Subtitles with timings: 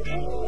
[0.00, 0.39] Okay.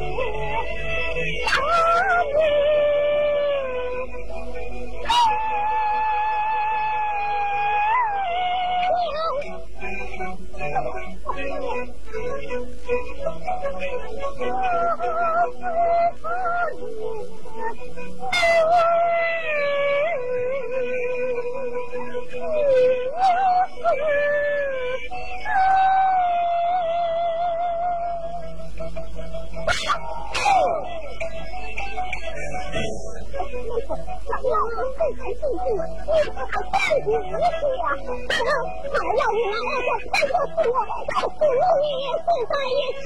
[38.05, 41.39] 还要你拿药药再给我吐我要吐
[41.81, 41.87] 你
[42.19, 43.05] 吐在一起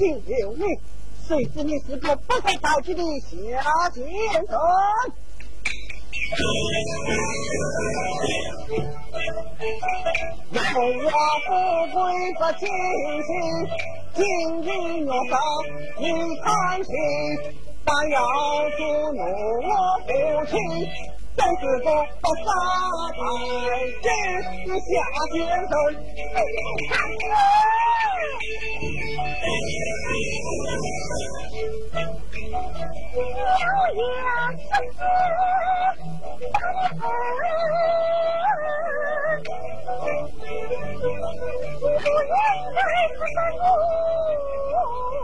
[0.00, 0.64] 有你，
[1.28, 4.12] 谁知你是个不可告举的下贱人？
[10.52, 10.58] 有
[11.04, 11.10] 我
[11.46, 11.48] 富
[11.92, 12.02] 贵
[12.34, 12.66] 不清
[13.22, 13.30] 心，
[14.14, 14.18] 今
[14.62, 14.66] 日
[15.06, 15.38] 我到
[16.00, 16.02] 你
[16.42, 16.44] 贪
[16.82, 16.92] 心，
[17.84, 18.18] 但要
[18.76, 18.82] 捉
[19.12, 19.22] 弄
[19.62, 19.70] 我
[20.08, 20.10] 父
[20.50, 20.52] 亲，
[21.36, 21.86] 真是个
[22.24, 22.50] 傻
[33.58, 33.62] 小
[33.94, 33.98] 燕
[34.56, 34.68] 子，
[36.52, 36.62] 大
[42.72, 42.78] 雁，
[43.14, 43.22] 你不
[45.10, 45.23] 应。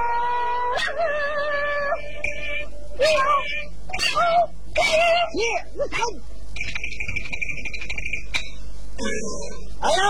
[9.80, 10.00] 哎呀！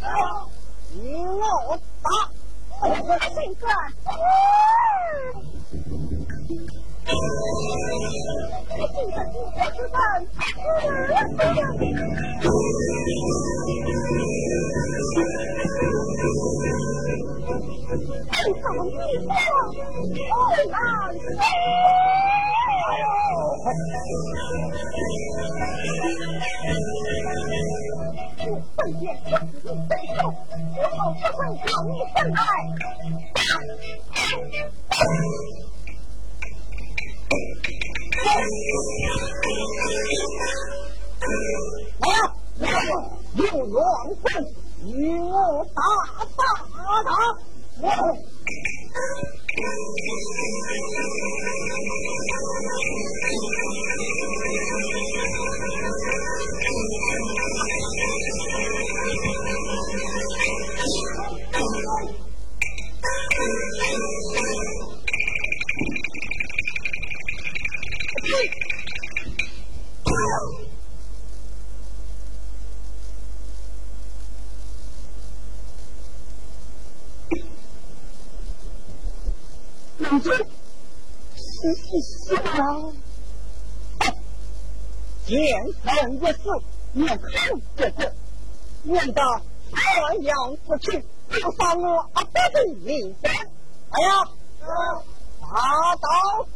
[0.00, 0.24] 哎呀！
[1.68, 1.70] 我
[2.02, 2.08] 打
[2.82, 2.84] 我
[3.18, 3.62] 还个
[7.06, 7.10] 一
[9.10, 9.98] 手一棒，
[11.36, 11.84] 不浪迹；
[28.44, 28.46] 不
[28.76, 29.04] 费眼，
[29.62, 31.88] 不费手，我就不算好女
[32.34, 32.38] 孩。
[42.00, 42.70] 어머
[43.36, 43.42] 니
[43.74, 44.26] 가이거
[44.86, 45.78] 미워요안
[46.16, 47.10] 쓰打이거 다.
[68.26, 68.34] 白，
[79.98, 81.88] 真是
[82.26, 82.30] 下
[85.26, 85.54] 贱人。
[85.84, 86.38] 见人一死，
[86.94, 87.26] 也看
[87.76, 88.00] 这个，
[88.82, 89.20] 免得
[89.70, 89.76] 这
[90.22, 92.54] 样不去，不伤我不的
[92.84, 93.30] 名声。
[93.90, 94.08] 哎呀，
[95.40, 95.46] 大
[95.96, 96.06] 刀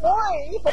[0.01, 0.73] 会动。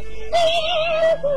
[0.00, 1.28] 天不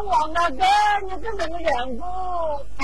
[0.00, 0.64] 不是我忘了给
[1.04, 2.04] 你的那个缘故。
[2.78, 2.82] 哎，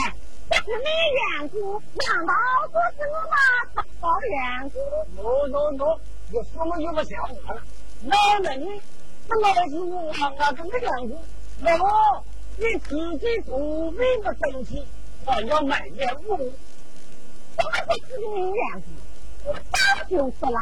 [0.50, 0.84] 这是你
[1.16, 2.32] 缘故，难道
[2.66, 3.34] 不是我妈
[3.74, 4.36] 找的缘
[4.70, 4.76] 故？
[5.16, 5.80] 不不不，
[6.30, 7.62] 你什么也不像话了。
[8.02, 8.82] 男人你，
[9.26, 11.18] 这老是我忘了这个缘故，
[11.60, 12.22] 那么
[12.58, 14.86] 你自己不明的生气，
[15.24, 16.36] 还要埋怨我？
[16.36, 19.48] 怎么会是你缘故？
[19.48, 20.60] 我早就说了，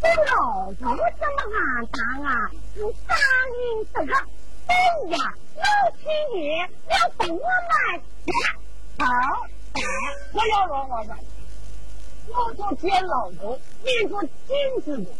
[0.00, 3.16] 这老头怎么暗淡啊，是三
[3.54, 4.31] 阴这个。
[6.12, 6.44] 哎呀，老天爷
[6.90, 7.74] 要送我来
[8.98, 9.04] 好，
[10.32, 11.10] 我要让我来。
[12.28, 15.10] 我做监牢的，你做金子的，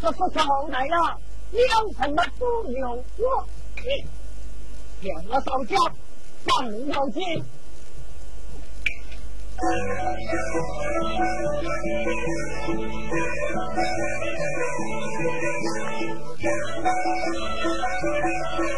[0.00, 0.96] 这是朝代呀，
[1.52, 3.46] 养成了主流我
[3.76, 3.82] 你，
[5.02, 5.76] 见我少家，
[6.46, 7.44] 上要紧。
[9.58, 9.62] 哎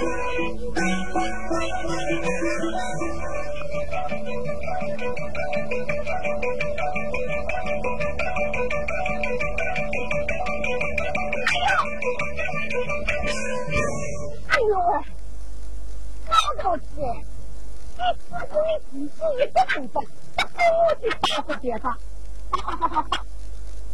[0.03, 0.10] 呦，
[2.11, 2.13] 哎
[14.59, 14.75] 呦
[16.27, 16.85] 老头子，
[17.97, 19.97] 你自己你自己干吧。
[20.59, 21.93] 我去打死街坊！
[22.51, 23.07] 好好好好，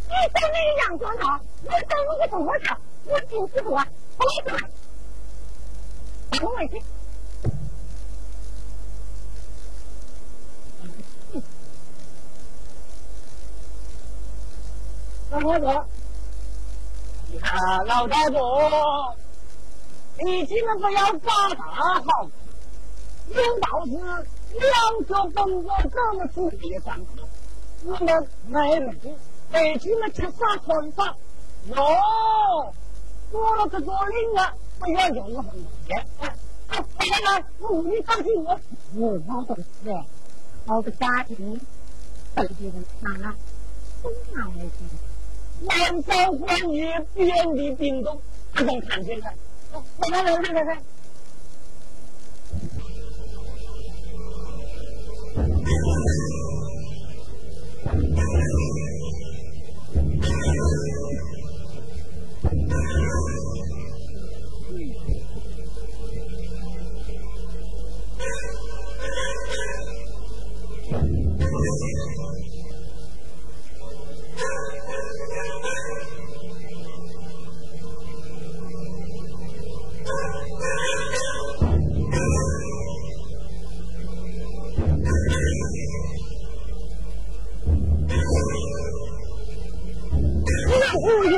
[0.07, 1.23] 你在那个杨庄头，
[1.65, 2.65] 我等你个多少？
[3.05, 3.79] 我进去过，我
[4.51, 4.51] 来。
[6.41, 6.81] 我问去。
[15.29, 15.85] 老太婆，
[17.31, 19.15] 你看老太婆，
[20.23, 22.29] 你千万不要把大好，
[23.27, 24.27] 有道是。
[24.53, 27.27] 两个工作这么子别上课，
[27.83, 29.13] 我们没门子，
[29.51, 31.13] 回去嘛吃啥穿啥。
[31.67, 32.73] 哟，
[33.29, 36.33] 过了这座岭啊，不要用很多哎，
[36.69, 36.79] 来
[37.39, 38.57] 来，我你放心，我
[38.95, 39.93] 我老懂事，
[40.65, 41.59] 好个家庭，
[42.33, 43.35] 被别人抢了，
[44.01, 44.47] 真难
[45.65, 48.21] 万山万岳，遍地冰冻，
[48.53, 49.25] 不能看见的。
[50.11, 50.81] 来来来来来。
[60.19, 60.86] 哎呀！
[91.27, 91.33] 你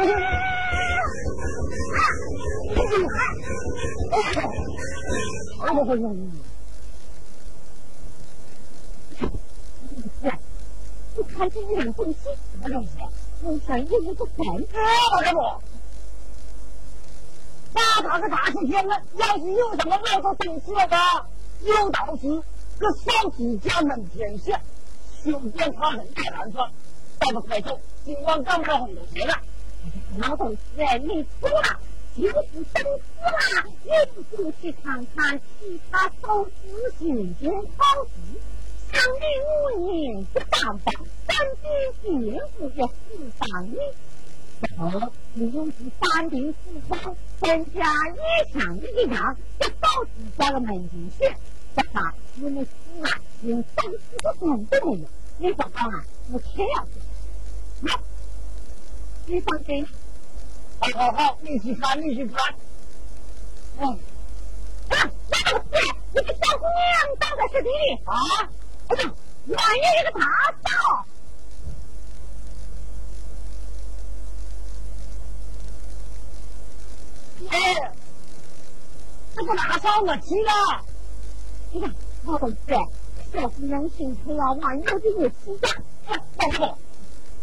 [11.23, 12.89] 看这两东西什么东西？
[13.41, 14.45] 我想有一个蛋。
[14.73, 14.79] 哎，
[15.23, 15.61] 大伯，
[17.73, 21.25] 大大个大晴天了，要是有什么老多东西了吧？
[21.63, 22.43] 有道是，
[22.79, 24.61] 这小自家门天下，
[25.23, 26.69] 修建他人太难说。
[27.19, 29.33] 再不快走，今晚赶不到红豆节了。
[30.17, 30.59] 老头子，
[31.03, 31.79] 你错了。
[32.17, 32.33] 就是
[32.73, 33.63] 等死啦！
[33.83, 33.89] 你
[34.35, 38.09] 不去看看其他手指行间好事，
[38.91, 39.23] 长命
[39.77, 40.93] 五年不当饭，
[41.25, 41.63] 三军
[42.03, 42.91] 见父也死
[43.37, 43.77] 当你。
[44.75, 51.33] 然后你用是三兵四方，全家也像你一样，要保自家的门进去。
[51.75, 52.69] 不怕你们死
[53.05, 55.07] 啊，连三四个洞都没有。
[55.37, 56.03] 你说好啊？
[56.33, 56.81] 我切要
[57.87, 58.01] 好，
[59.27, 59.87] 你放心。
[60.79, 62.55] 好好好，你去看，你去看。
[63.79, 63.87] 嗯。
[64.89, 67.69] 啊，那个是，你个小姑娘倒在水里
[68.05, 68.15] 啊！
[68.87, 69.13] 哎呀，
[69.47, 70.19] 万一一个大
[70.63, 71.05] 嫂。
[77.49, 77.91] 哎，
[79.35, 80.51] 这个大嫂我听了。
[81.71, 81.93] 你看，
[82.25, 82.73] 老同志，
[83.33, 85.69] 小姑娘心疼啊，万一有点有气呀。
[86.07, 86.77] 大哥，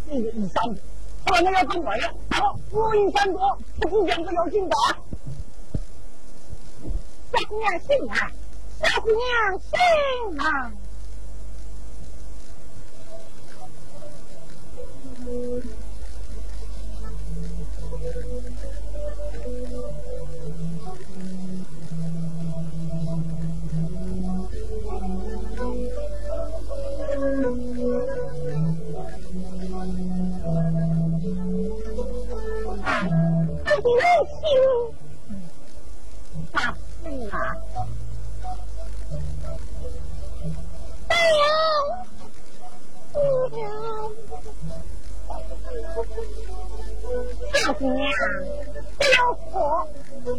[0.06, 0.76] 那个一三，
[1.28, 2.12] 我那要跟我呀？
[2.30, 4.76] 好，我一山多，不两个要紧的。
[7.32, 8.30] 小姑娘醒啊！
[8.80, 10.72] 小姑娘醒啊！
[33.76, 33.82] 小
[47.74, 48.08] 姑娘，
[48.98, 49.44] 不要哭，
[50.24, 50.36] 你们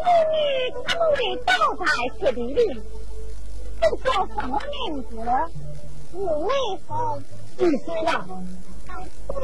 [0.00, 0.36] 母女
[0.72, 1.84] 怎么会倒在
[2.18, 2.58] 雪地里？
[3.80, 4.72] 都叫什么名
[5.04, 5.08] 字？
[6.14, 6.50] 五雷
[6.86, 7.22] 峰，
[7.58, 8.26] 你说了。
[9.28, 9.34] 对，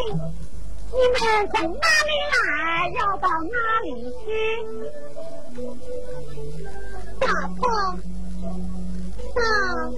[0.92, 1.18] 你们
[1.54, 2.90] 从哪里来？
[2.98, 3.86] 要到哪里
[4.24, 4.26] 去？
[7.20, 7.24] 大
[7.56, 7.60] 婆，
[9.34, 9.40] 大
[9.90, 9.92] 妈。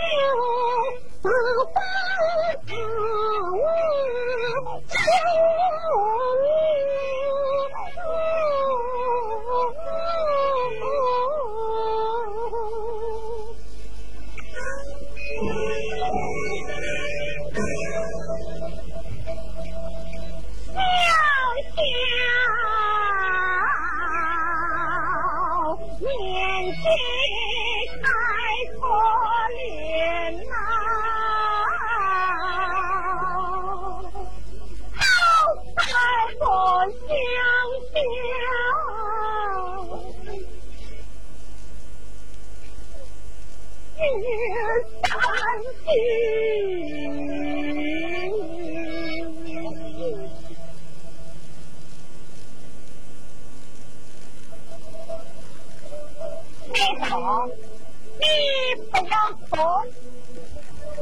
[45.88, 45.94] 你
[57.00, 57.16] 傻，
[58.20, 58.26] 你
[58.92, 59.16] 不要
[59.48, 59.56] 傻，
[60.98, 61.00] 我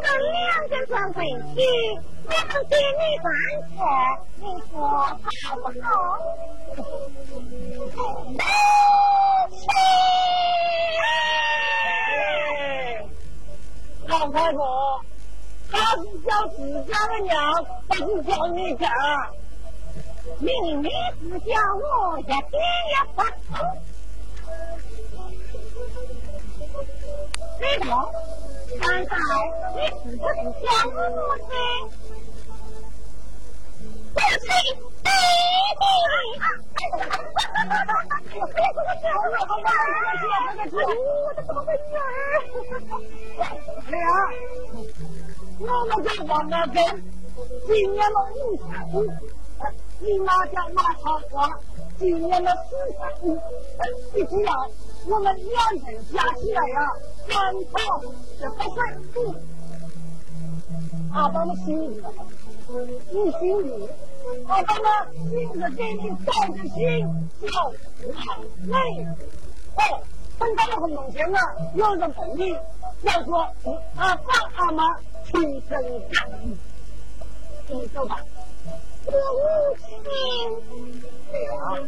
[0.00, 0.72] 们两个
[1.12, 1.56] 在一起，
[2.24, 2.32] 了
[2.70, 3.26] 解你万
[3.68, 3.76] 事，
[4.40, 5.86] 你说好不好？
[14.06, 15.00] 老太婆，
[15.70, 18.88] 他是叫自家的娘，不是叫你家。
[20.38, 20.90] 明明
[21.20, 22.34] 是叫我一点
[22.94, 23.36] 要发懂。
[27.58, 27.86] 对头，
[28.80, 29.10] 刚才
[29.74, 30.96] 你是不是叫我
[31.36, 31.54] 呢？
[45.58, 46.76] 我们家王二根
[47.66, 48.62] 今年了五十
[48.96, 48.96] 五，
[50.00, 51.58] 你妈家马长花
[51.98, 53.26] 今年了四十五。
[54.14, 54.52] 你只要
[55.08, 56.78] 我们两人加起来呀，
[57.28, 57.36] 刚
[57.72, 58.00] 好
[58.38, 59.22] 是不是？
[61.12, 62.02] 阿爸的心里，
[62.82, 63.88] 你心里。
[64.42, 67.46] 我爸妈亲自给你带着心，叫
[68.14, 68.74] 好累。
[69.76, 70.02] 哦，
[70.38, 71.38] 等到了很多天了，
[71.74, 72.56] 有人问你，
[73.02, 73.42] 要说
[73.96, 74.82] 啊，爸阿妈
[75.26, 75.70] 亲生
[76.10, 76.56] 感恩，
[77.68, 78.20] 你说吧。
[79.06, 79.86] 我母亲。
[81.60, 81.78] 啊，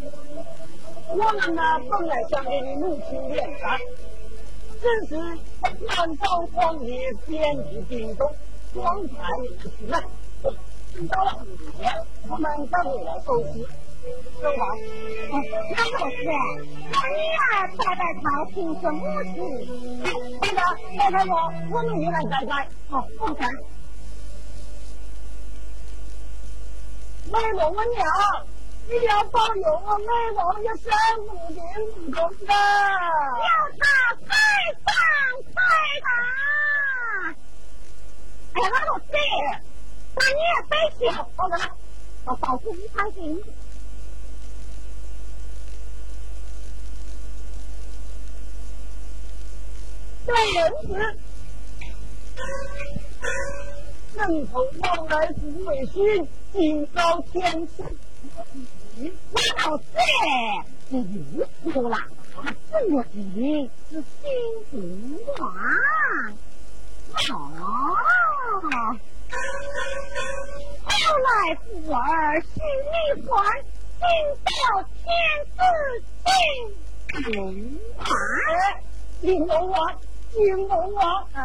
[1.09, 3.79] 我们呢本来想给你母亲连上，
[4.81, 5.17] 只是
[5.87, 8.31] 南方荒野遍地冰冻，
[8.75, 9.27] 光看
[9.63, 10.05] 起来。
[11.09, 11.93] 到了明天，
[12.29, 13.67] 我们再回来收拾。
[14.41, 14.63] 走吧。
[15.75, 16.15] 那老师，
[16.93, 17.45] 那女儿
[17.77, 19.35] 带带他亲生母亲。
[20.41, 20.57] 大家
[20.97, 21.33] 带开我，
[21.73, 22.51] 我们一来再摘。
[22.89, 23.41] 好，放开。
[27.33, 27.99] 美梦我娘，
[28.89, 30.05] 你要保佑我美
[30.37, 30.87] 梦一生
[31.25, 31.59] 无病
[31.97, 32.49] 无痛的。
[32.55, 33.47] 要
[33.81, 33.85] 他
[34.25, 34.29] 快
[34.87, 34.89] 长
[35.53, 35.57] 快
[36.05, 36.07] 大。
[38.53, 39.11] 哎呀，老师。
[40.17, 41.55] 那你也别笑，好了，
[42.25, 42.89] 我保护你。
[42.95, 43.43] 放心。
[50.25, 50.35] 对
[50.89, 50.89] 子，
[54.17, 57.87] 能从往来不为训，今朝天生。
[58.97, 59.85] 那老师，
[60.89, 61.37] 你。
[61.37, 61.97] 又错了，
[62.73, 63.09] 这我的
[63.91, 64.25] 是心
[64.71, 64.75] 中
[65.37, 65.37] 话。
[67.35, 67.37] 哦。
[70.85, 72.55] 后来福儿心
[72.93, 73.35] 里欢，
[73.99, 74.03] 今
[74.45, 74.51] 到
[75.03, 75.05] 天
[75.53, 75.59] 子
[77.23, 77.41] 进龙
[77.97, 78.05] 华，
[79.21, 79.75] 进龙华，
[80.33, 80.37] 进
[80.69, 81.01] 龙华
[81.33, 81.41] 啊！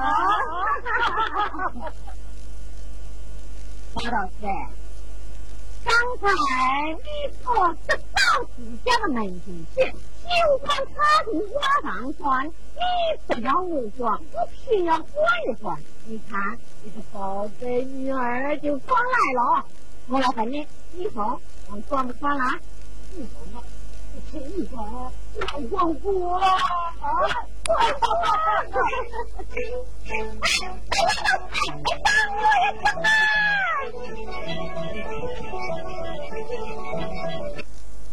[3.94, 4.34] 马 老师，
[5.84, 6.24] 刚才
[6.94, 7.08] 你
[7.44, 7.46] 说
[7.88, 8.04] 这道
[8.56, 9.78] 自家的门进去。
[10.32, 12.52] 就管他的我当官，你
[13.28, 15.78] 不要我管，我偏要管一管。
[16.06, 19.66] 你看，你的宝贝女儿就管来了。
[20.08, 21.40] 我来问你，你说
[21.70, 22.60] 我管不管啦？
[23.16, 23.62] 你说嘛？
[24.14, 26.42] 你听你说，老光顾啊！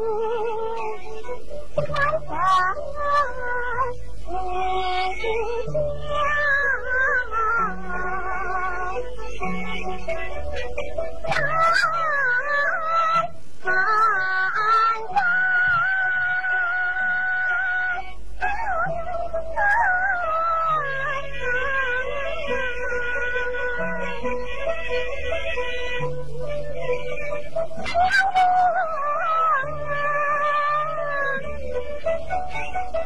[27.63, 28.39] 江河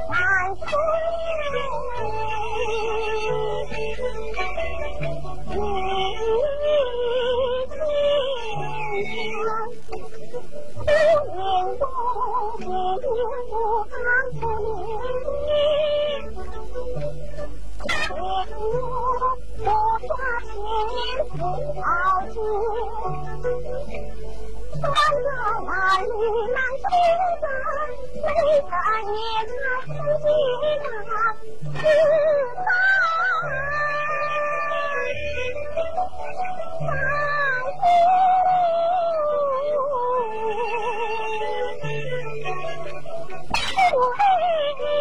[0.09, 0.17] 啊
[0.55, 0.61] 古
[1.53, 1.57] 流，
[3.67, 4.39] 不尽长江
[4.91, 5.27] 滚滚
[11.79, 11.85] 东，
[12.57, 13.19] 东流
[13.87, 13.95] 到
[14.33, 14.45] 不复
[16.95, 17.66] 回。
[17.87, 18.21] 我
[19.57, 19.65] 不
[20.09, 20.51] 花钱，
[21.31, 21.35] 不
[21.81, 21.85] 掏
[22.33, 22.37] 钱，
[24.81, 24.85] 三
[25.23, 25.73] 个儿
[26.03, 26.11] 女
[26.53, 26.85] 能成
[27.43, 27.45] 人，
[28.23, 28.27] 没
[28.61, 28.75] 个
[29.07, 29.51] 一个
[29.87, 29.89] 成
[30.21, 30.25] 全
[30.83, 30.85] 人，
[32.65, 32.69] 难，
[44.79, 44.96] 真。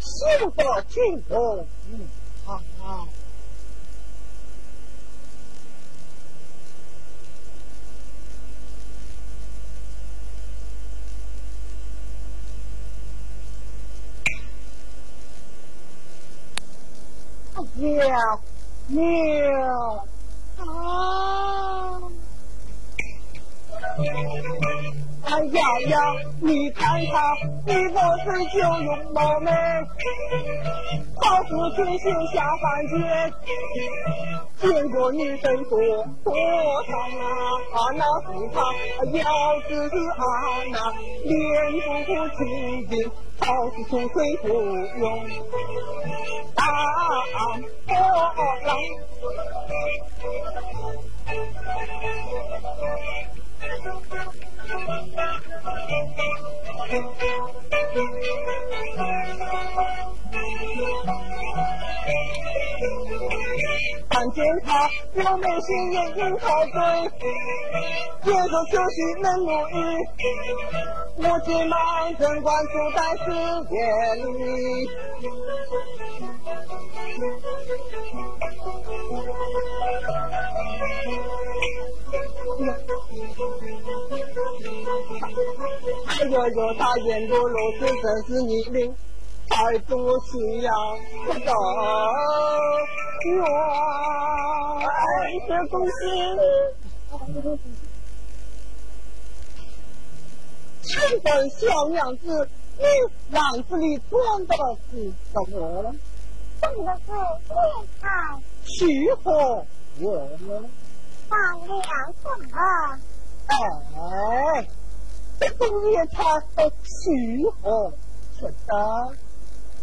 [0.00, 1.66] 休得进宫。
[1.92, 2.08] 嗯，
[2.44, 2.60] 好。
[17.74, 18.40] 妙
[18.88, 20.06] 妙
[20.58, 22.00] 啊！
[25.22, 25.96] 哎呀呀，
[26.40, 29.50] 你看他一个是就容貌美，
[31.16, 32.92] 好似天仙下凡间，
[34.60, 35.78] 见过女神多
[36.24, 36.34] 多
[36.88, 37.22] 少啊？
[37.96, 38.56] 那是他
[39.18, 39.20] 腰
[39.68, 39.70] 子
[40.16, 40.22] 啊，
[40.72, 40.74] 那
[41.24, 41.30] 脸
[42.06, 42.40] 部清
[42.88, 42.92] 净，
[43.40, 44.46] 好似出水芙
[44.98, 45.02] 蓉。
[46.56, 46.62] 啊
[47.86, 47.92] 破
[48.66, 48.68] 浪。
[64.08, 64.68] 看见他
[65.14, 66.78] 我眉心眼樱桃嘴，
[68.24, 69.72] 眼中就是能如玉，
[71.16, 71.78] 我急忙
[72.18, 73.26] 正关注在视
[73.70, 73.76] 野
[74.24, 74.28] 里。
[86.06, 88.94] 哎呦呦，他眼如露水，真是你灵，
[89.48, 90.72] 太多需要
[91.26, 91.52] 不得
[93.38, 93.42] 我，
[94.78, 94.88] 哎，
[95.48, 95.92] 这恭喜！
[100.82, 100.88] 请
[101.24, 102.48] 问小娘子，
[102.78, 102.84] 你
[103.34, 104.54] 篮子里装的
[104.90, 105.94] 是什么？
[106.60, 107.08] 装的是
[107.48, 107.52] 叶
[108.00, 108.02] 菜。
[108.64, 108.70] 去
[109.22, 109.26] 火
[110.00, 110.04] 我
[110.46, 110.48] 们
[111.28, 111.34] 放
[111.66, 111.80] 凉
[112.50, 112.56] 茶。
[113.50, 114.68] 哎，
[115.40, 116.16] 这冬叶菜
[116.82, 117.92] 去火
[118.38, 118.52] 是的。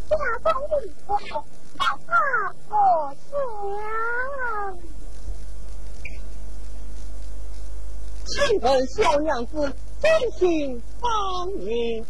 [0.10, 0.72] 家中的
[1.06, 1.08] 火
[1.80, 2.10] 要怕
[2.70, 2.72] 火
[3.30, 3.32] 香。
[8.26, 11.10] 请问小娘子真心方
[11.58, 12.06] 明？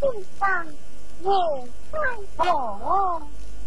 [0.00, 0.66] 心上
[1.20, 1.28] 也
[1.90, 1.94] 在
[2.44, 3.20] 哦，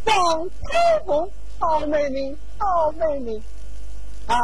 [0.06, 0.14] 张
[0.50, 3.44] 太后，好美名，好美名
[4.28, 4.36] 啊！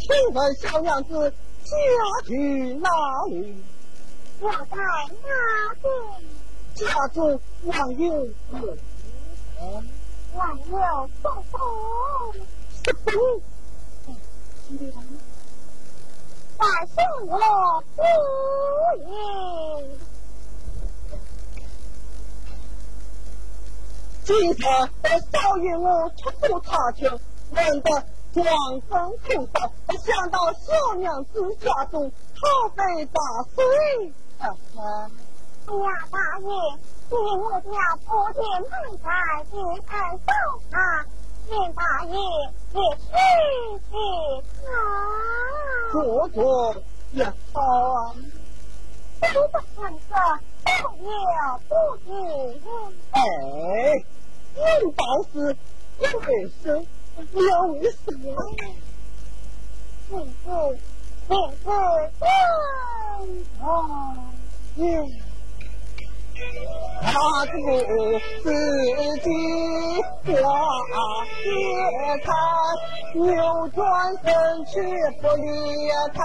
[0.00, 1.30] 请问小娘子
[1.64, 1.70] 家
[2.26, 2.88] 去哪
[3.28, 3.62] 里？
[4.40, 5.28] 我在哪
[5.74, 5.84] 里？
[6.74, 8.54] 家住望有何
[10.34, 11.54] 望有不同。
[12.82, 13.42] 什么？
[16.56, 16.94] 但是
[17.26, 17.32] 我
[17.96, 17.98] 不
[19.06, 19.10] 应。
[24.24, 24.62] 今天
[25.32, 25.86] 少爷我
[26.16, 27.20] 出入茶酒，
[27.50, 28.44] 闻得皇
[28.88, 29.60] 上听到，
[29.98, 33.20] 想到小娘子家中好被打
[33.54, 33.64] 碎。
[34.38, 35.74] 哎呀，
[36.10, 36.48] 大爷，
[37.10, 37.68] 因我家
[38.06, 38.72] 不见埋
[39.02, 39.06] 在
[39.50, 40.30] 一盆手
[40.70, 40.72] 上，
[41.48, 42.14] 请大爷
[42.72, 43.12] 也去
[43.90, 43.92] 去
[44.62, 44.68] 看。
[45.90, 46.38] 做做
[47.12, 48.14] 也好啊。
[49.20, 49.78] 都不成
[50.08, 50.10] 色，
[50.64, 50.70] 都
[51.04, 51.10] 有
[51.68, 51.70] 不
[52.06, 52.08] 知。
[53.10, 53.18] 哎，
[54.56, 54.60] 有
[54.92, 55.02] 道
[55.32, 55.34] 是
[55.98, 56.02] 有
[57.20, 57.98] 为生，有为生。
[60.08, 60.44] 请子，
[61.28, 61.66] 请子尊
[63.60, 63.64] 哦。
[64.76, 64.80] 嗯。
[67.02, 67.10] 他
[67.46, 67.50] 自
[69.20, 69.26] 己
[70.26, 70.32] 花
[71.44, 71.48] 叶
[72.24, 72.28] 开，
[73.14, 73.24] 扭
[73.74, 73.78] 转
[74.22, 74.24] 身
[74.66, 74.70] 却
[75.20, 75.42] 不离
[76.14, 76.18] 开。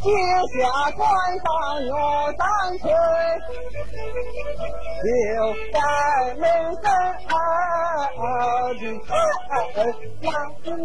[0.00, 0.06] 阶
[0.54, 0.58] 下
[0.92, 0.96] 船
[1.44, 1.46] 上
[1.84, 1.92] 有
[2.36, 2.42] 山
[2.78, 2.84] 水，
[5.04, 5.08] 留
[5.72, 5.76] 在
[6.34, 6.42] 眉
[6.82, 6.84] 山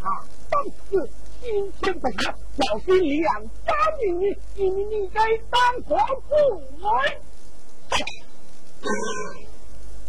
[0.03, 0.07] 啊！
[0.49, 1.11] 但是
[1.43, 1.45] 今
[1.81, 2.19] 天本来
[2.57, 2.87] 小心
[3.21, 3.27] 两
[3.67, 4.07] 家女，
[4.55, 5.99] 你你你该当国
[6.29, 6.31] 父。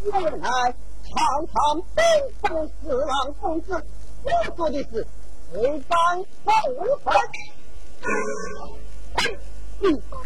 [0.04, 0.48] 原来
[1.10, 1.16] 堂
[1.52, 1.56] 堂
[1.96, 2.00] 兵
[2.42, 2.46] 部
[2.82, 3.10] 侍郎
[3.42, 3.68] 公子，
[4.24, 5.06] 我做的是
[5.54, 5.96] 违反
[6.44, 6.50] 不
[7.04, 7.06] 法。
[9.80, 9.84] 你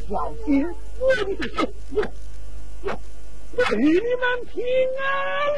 [0.10, 0.12] 小
[0.46, 0.66] 心，
[1.00, 1.44] 我的是
[1.94, 1.98] 我
[2.82, 2.86] 我
[3.56, 4.56] 我与你们平
[4.98, 5.02] 安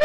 [0.00, 0.04] 了。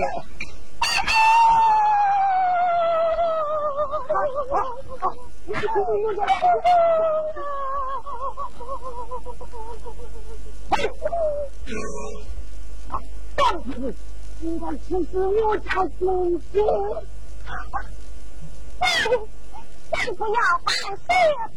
[0.00, 0.06] 呀！
[13.36, 13.94] 当时
[14.42, 16.44] 应该其实我家公子，
[19.92, 20.98] 你不要犯事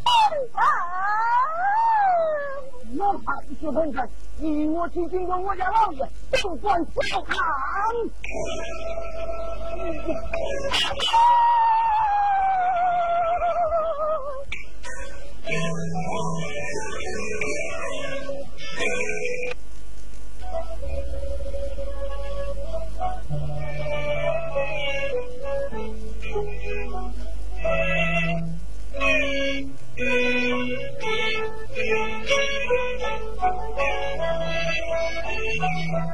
[0.04, 0.06] 分
[0.54, 0.56] 分。
[2.96, 3.98] 我怕是分分，
[4.38, 7.36] 你我去经过我家老爷，尽管小看。
[35.94, 36.14] 啊。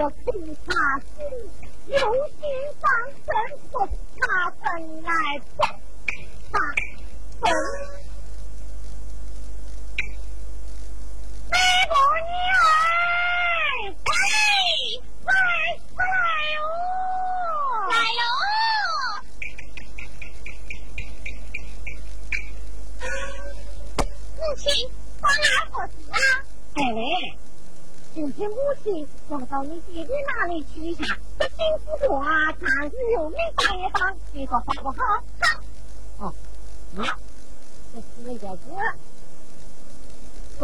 [0.00, 0.72] 要不理他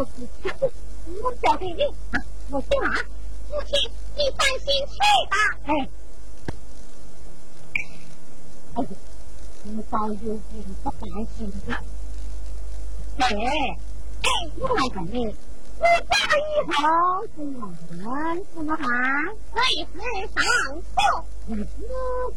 [0.03, 0.05] 不，
[1.23, 2.21] 我交给你啊，
[2.51, 2.93] 我姓马，
[3.49, 4.95] 父亲，你放心去
[5.31, 5.35] 吧。
[5.65, 5.69] 哎，
[8.75, 8.77] 哎，
[9.65, 10.37] 我早就
[10.83, 11.01] 不担
[11.35, 11.69] 心了。
[13.17, 13.21] 哎，
[14.21, 14.29] 哎，
[14.59, 15.25] 我来等你，
[15.79, 16.39] 我大一
[16.73, 16.79] 号
[17.35, 17.37] 是
[17.97, 18.05] 男
[18.37, 18.85] 子汉，
[19.53, 19.59] 为
[19.93, 19.95] 是
[20.35, 20.37] 上
[20.81, 20.93] 父。
[21.47, 21.51] 我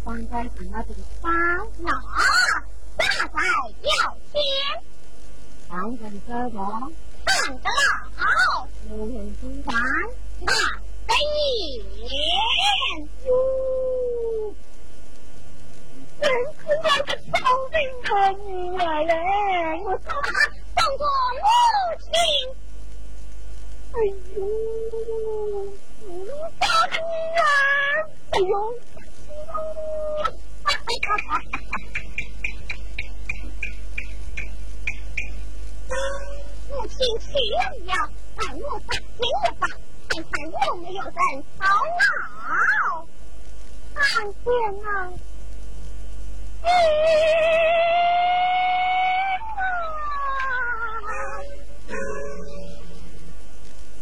[0.02, 1.30] 放在什么地方？
[1.78, 1.90] 那
[2.96, 3.38] 挂在
[3.82, 3.88] 腰
[4.32, 4.34] 间。
[5.68, 6.92] 当人之龙。
[7.30, 7.66] 长得
[8.16, 8.24] 好，
[8.88, 11.12] 无人；得
[12.08, 12.12] 艳，
[16.20, 17.34] 哎，真是我的宝
[17.70, 17.74] 贝
[18.46, 19.10] 女儿嘞！
[19.84, 20.26] 我收她
[20.74, 21.02] 当做
[21.36, 21.42] 母
[22.00, 22.06] 亲。
[23.92, 23.94] 哎
[24.34, 24.38] 呦，
[26.02, 26.08] 我
[26.88, 27.02] 的女
[27.38, 27.42] 儿，
[28.30, 28.52] 哎呦，
[30.62, 31.30] 哈哈哈！
[36.70, 37.92] 母亲去了，
[38.36, 39.22] 赶路打听一
[39.58, 39.62] 番，
[40.08, 40.32] 看看
[40.66, 41.12] 有没有人
[41.58, 41.64] 好。
[43.94, 44.00] 啊，
[44.44, 44.48] 娘
[44.84, 44.88] 啊，
[46.62, 46.66] 啊！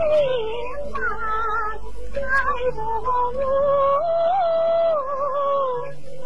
[0.92, 0.96] 他
[2.14, 2.16] 摆
[2.72, 2.76] 布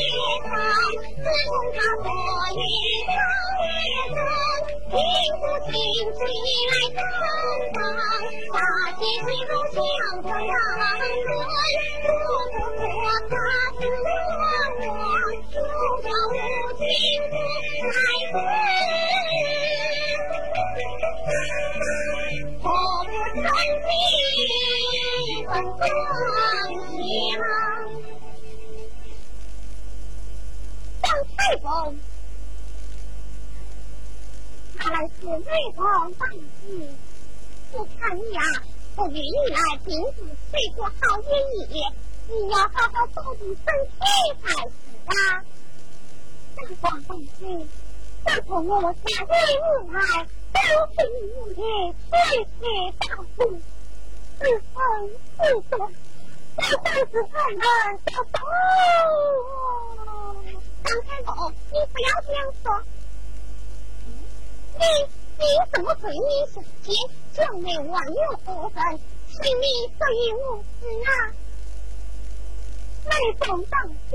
[0.00, 0.50] 也曾
[1.16, 2.06] 自从他国
[2.56, 2.58] 遇
[3.08, 3.12] 妖，
[3.58, 4.18] 他也曾
[4.90, 4.94] 听
[5.40, 5.72] 不进
[6.16, 6.20] 谁
[6.70, 7.22] 来登圣
[7.74, 7.78] 上。
[8.52, 8.56] 大
[8.98, 9.78] 结局都向
[10.22, 11.34] 着圣人，
[12.02, 12.18] 做
[12.52, 12.82] 不做
[13.28, 13.32] 他
[13.78, 13.82] 得
[14.40, 14.88] 忘，
[15.50, 15.54] 休
[16.02, 16.34] 叫吾
[16.78, 16.82] 君
[17.30, 17.32] 不
[17.86, 17.98] 爱
[18.30, 18.34] 神。
[22.62, 22.64] 他那红
[23.34, 23.38] 粉
[23.86, 23.88] 名，
[25.46, 25.82] 粉灯
[26.98, 27.38] 香。
[31.10, 31.98] 将太公，
[34.78, 35.26] 他来是，
[37.98, 38.44] 看你啊，
[38.94, 40.18] 不给你来顶子
[40.52, 41.28] 睡好夜
[41.68, 41.74] 你，
[42.32, 43.98] 你要好好保重身体
[44.40, 44.70] 才是
[45.06, 45.10] 啊。
[46.56, 47.10] 内公大夫，
[48.24, 48.94] 自从我下
[49.24, 49.32] 的
[49.82, 49.90] 母，
[50.52, 50.58] 都
[50.94, 52.62] 是你母爱，谢
[53.00, 53.02] 大
[53.34, 53.38] 夫，
[54.38, 54.80] 是恩
[55.38, 55.74] 是德，
[56.56, 57.26] 这算是恩
[57.58, 57.64] 恩
[58.06, 58.10] 相。
[60.84, 62.82] 张开宝，你不要这样说。
[64.78, 64.84] 你
[65.38, 66.92] 你什么罪名小姐，
[67.34, 68.82] 正为网友不分，
[69.28, 69.66] 心里
[69.98, 71.10] 不以物质啊？
[73.06, 73.76] 没懂道
[74.12, 74.14] 义，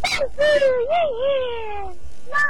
[0.00, 0.24] 但是
[2.30, 2.40] 难啊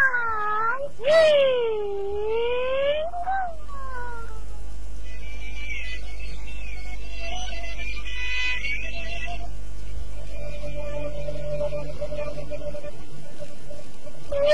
[14.42, 14.48] 你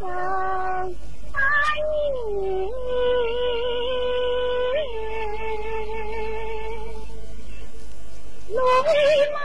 [0.00, 0.02] 等
[1.32, 1.36] 三
[2.40, 2.42] 年，
[8.48, 8.58] 泪
[9.32, 9.36] 满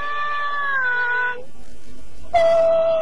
[2.31, 2.92] 襟。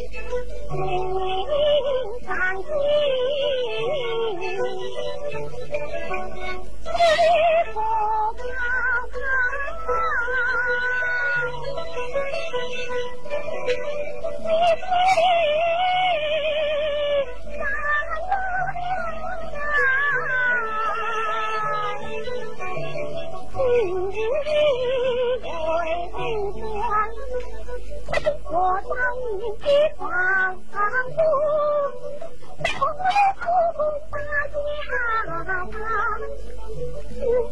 [0.00, 1.44] 人民
[2.26, 2.68] 战士
[6.82, 6.90] 驱
[29.32, 30.08] 你的房
[30.56, 30.58] 屋
[32.62, 32.82] 被我
[33.78, 34.09] 们
[35.60, 35.84] 他们家
[36.16, 36.24] 里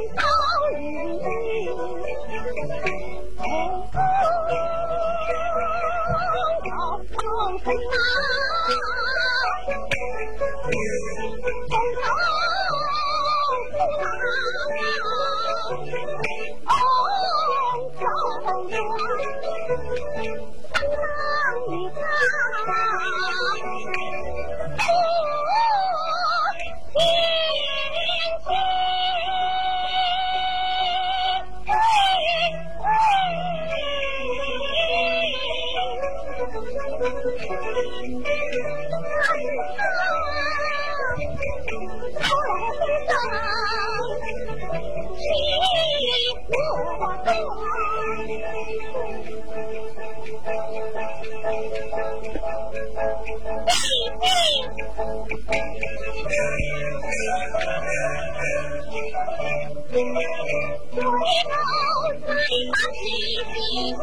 [0.00, 0.37] Oh,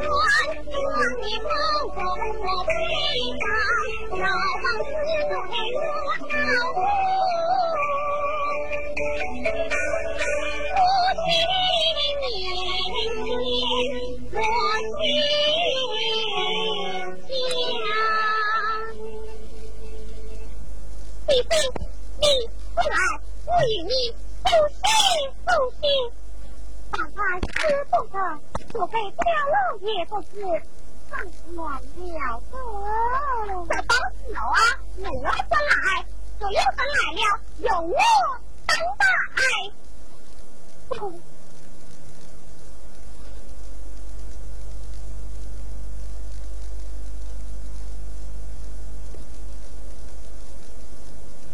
[0.02, 0.84] 远远
[1.22, 1.50] 你包
[1.93, 2.72] 裹我背
[3.39, 3.43] 上
[4.20, 4.24] 遥
[4.64, 5.04] 望四
[21.43, 21.52] 对
[22.20, 22.24] 你
[22.74, 22.96] 不来
[23.46, 23.91] 我与你
[24.43, 24.84] 不信
[25.46, 25.48] 不
[25.80, 25.84] 信
[26.91, 27.46] 让它死
[27.89, 28.16] 不得
[28.78, 30.28] 我背不了，也不是
[31.09, 31.17] 放
[31.55, 32.53] 暖了的。
[33.69, 33.95] 这包
[34.28, 34.59] 酒啊，
[34.97, 36.05] 没有来，
[36.38, 37.23] 只要他来了，
[37.59, 37.97] 由我
[38.65, 39.05] 当大
[39.38, 39.39] 爱。
[40.99, 41.01] 呜。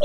[0.00, 0.04] 嘿。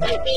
[0.00, 0.28] 弟弟，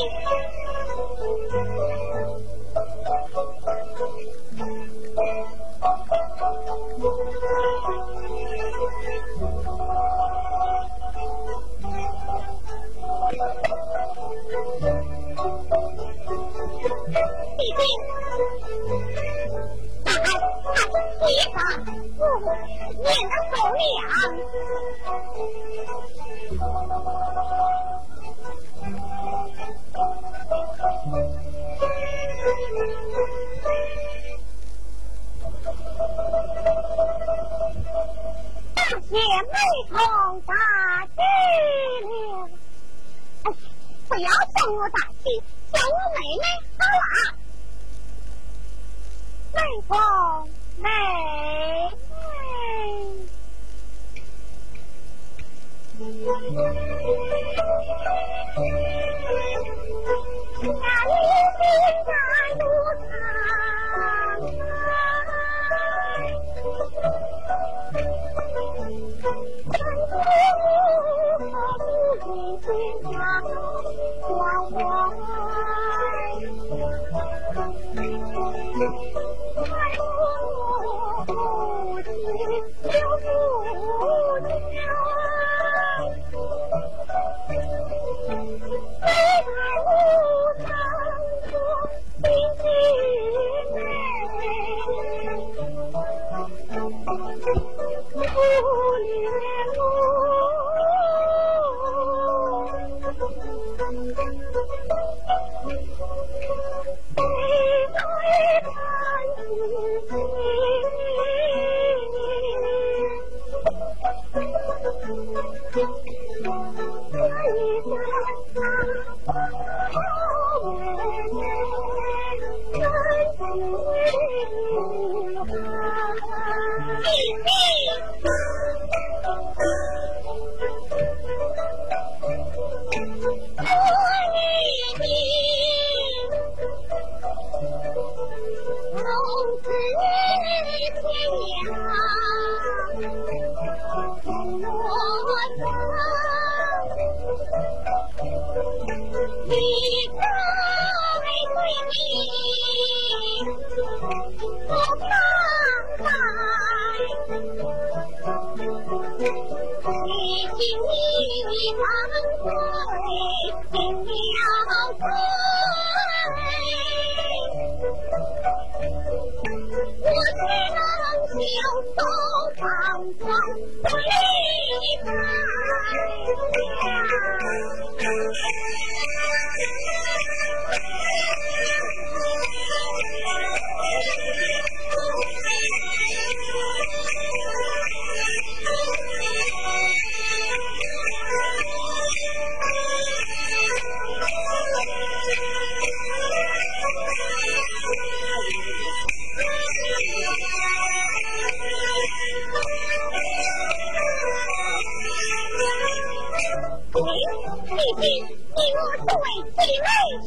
[20.05, 20.79] 俺大舅
[21.19, 21.57] 提防，
[22.17, 23.22] 不。
[23.23, 25.23] 你的狗脸啊
[38.75, 39.55] 大姐妹
[39.89, 40.53] 同打
[44.09, 45.29] 不要叫我大姐
[45.71, 46.43] 叫我妹妹
[46.77, 47.42] 好了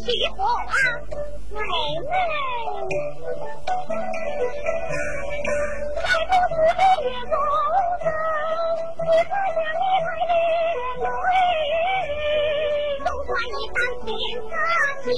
[0.07, 0.71] 起火啦
[1.51, 1.59] 妹
[2.07, 2.15] 妹
[5.97, 7.35] 在屋子的眼眸
[9.03, 10.33] 你哥想你来了
[11.03, 11.05] 泪
[13.01, 13.77] 落花一般
[14.07, 14.09] 听
[14.49, 14.55] 他
[15.03, 15.09] 讲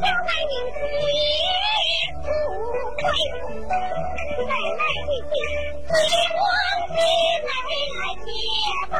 [0.00, 0.82] 小妹明天
[2.24, 2.26] 不
[2.96, 3.04] 回
[4.46, 5.28] 妹妹一心
[6.40, 6.40] 忘
[6.88, 8.26] 记，妹来接
[8.88, 8.96] 班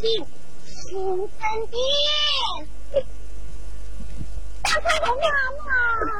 [0.00, 0.08] 信
[0.64, 1.28] 请分
[1.68, 1.78] 辨
[4.62, 6.19] 打开容妈好不好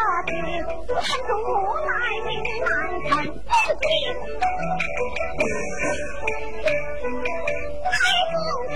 [0.01, 0.09] 我
[0.95, 1.91] 看出我来
[2.25, 2.27] 是
[2.65, 2.69] 难
[3.05, 3.37] 产分
[7.91, 7.93] 太
[8.31, 8.35] 公
[8.71, 8.75] 瑾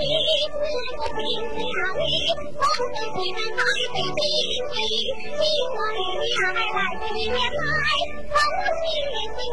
[0.62, 1.18] 是个兵
[1.50, 1.66] 家
[1.98, 2.06] 女
[2.54, 5.44] 我不该太费心机请
[5.96, 6.00] 女
[6.36, 7.54] 儿来到你面年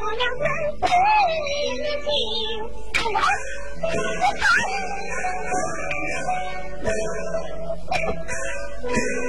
[0.00, 0.44] 我娘生
[0.76, 0.84] 子
[2.04, 2.10] 今
[2.94, 3.00] 哎
[8.82, 9.21] 呀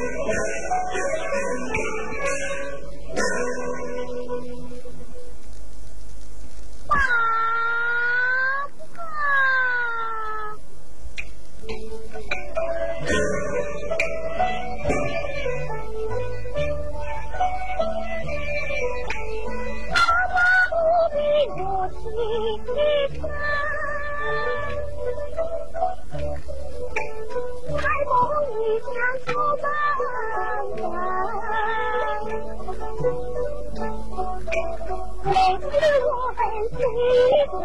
[36.43, 37.55] 美丽的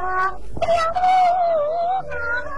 [0.61, 2.58] 飘苏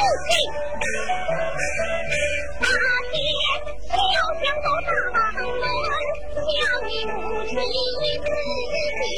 [0.00, 0.32] 父亲
[2.58, 2.64] 大
[3.12, 3.14] 姐
[3.84, 3.92] 小
[4.40, 5.16] 强都上门
[6.34, 6.40] 瞧
[6.88, 7.12] 你母
[7.44, 7.76] 亲一
[8.16, 8.18] 世
[9.12, 9.14] 英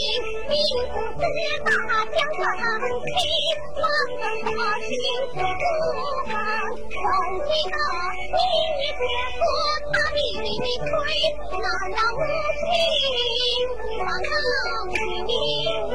[0.49, 0.51] 名
[0.91, 1.23] 不知
[1.63, 1.71] 大
[2.11, 2.67] 家怎能
[2.99, 3.01] 去
[3.79, 3.83] 忘
[4.19, 4.23] 本
[4.57, 4.91] 我心
[5.31, 5.41] 中无
[6.27, 6.35] 房
[6.91, 6.99] 受
[7.47, 7.79] 尽了
[8.27, 8.39] 你
[8.79, 8.83] 的
[9.39, 9.41] 责
[9.93, 10.47] 骂你的
[10.83, 10.91] 亏
[11.63, 12.21] 难了母
[12.59, 12.61] 亲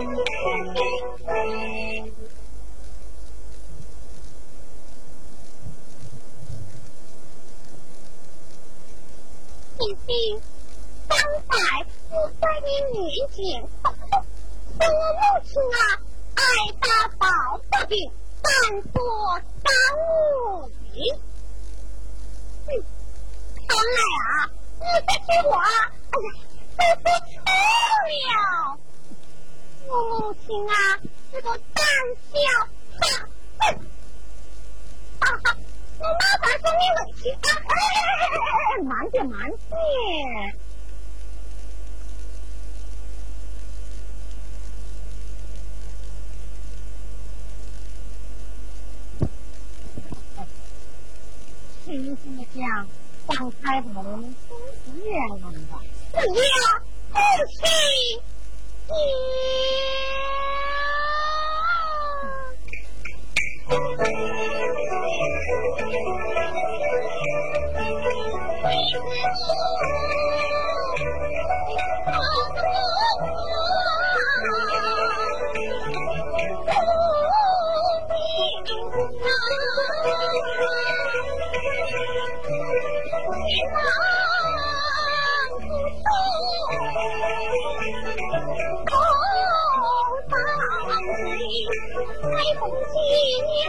[0.06, 0.08] 不
[0.40, 0.42] 放
[0.76, 0.78] 心
[9.78, 10.42] 弟弟
[11.08, 12.68] 当才我在你
[12.98, 13.00] 女
[13.32, 13.38] 警
[13.80, 15.78] 说我母亲啊，
[16.36, 16.42] 爱
[16.82, 16.86] 大
[17.20, 17.26] 宝
[17.70, 18.12] 的病，
[18.42, 18.48] 犯
[18.92, 18.94] 错
[19.64, 20.96] 耽误你。
[23.68, 24.50] 看来啊，
[24.80, 24.84] 你
[25.28, 25.70] 这我啊，
[27.46, 27.52] 哎
[28.26, 28.30] 呀，
[29.86, 29.88] 说不错了。
[29.88, 30.74] 我母亲啊，
[31.32, 31.86] 是个胆
[32.34, 32.36] 小
[33.00, 33.02] 怕
[33.60, 33.62] 笨，
[35.20, 35.46] 哈哈。
[36.00, 37.46] 我妈把生命的气放，
[38.86, 39.70] 慢点，慢点。
[51.86, 52.62] 听什么讲？
[53.28, 55.58] 放开我们是月亮的，
[56.14, 56.22] 我要
[57.12, 57.16] 不
[57.58, 57.60] 听。
[58.88, 58.92] 节
[63.70, 63.82] 为什
[68.64, 69.10] 为什么
[83.28, 83.68] 为什
[85.78, 85.86] 斗
[90.30, 90.66] 战场
[92.22, 92.94] 开红旗
[93.54, 93.62] 迎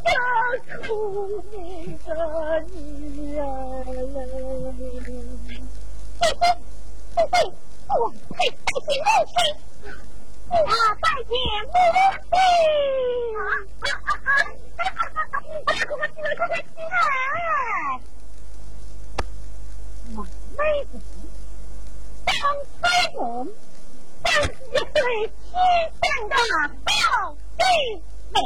[0.04, 0.06] 的
[0.88, 0.90] 苦
[1.52, 1.56] 命
[2.06, 2.10] 的
[2.74, 3.44] 女儿
[3.86, 4.18] 嘞！
[6.18, 6.42] 不配，
[7.14, 7.36] 不配，
[7.86, 8.00] 不
[8.34, 9.38] 配，不配！
[10.50, 10.54] 我
[11.02, 11.32] 再见
[11.68, 11.72] 母
[12.24, 12.36] 亲！
[13.38, 13.40] 啊
[13.82, 14.30] 啊啊啊！
[14.78, 15.36] 哈哈哈哈哈！
[15.66, 16.92] 快快快，进来，快快进来！
[20.16, 20.18] 我
[20.58, 20.94] 妹子
[22.26, 22.28] 当
[22.82, 23.22] 太公，
[24.24, 24.98] 当一对
[25.28, 25.54] 亲
[26.02, 26.34] 生的
[26.86, 26.92] 表
[27.58, 27.62] 弟。
[28.34, 28.40] 哎，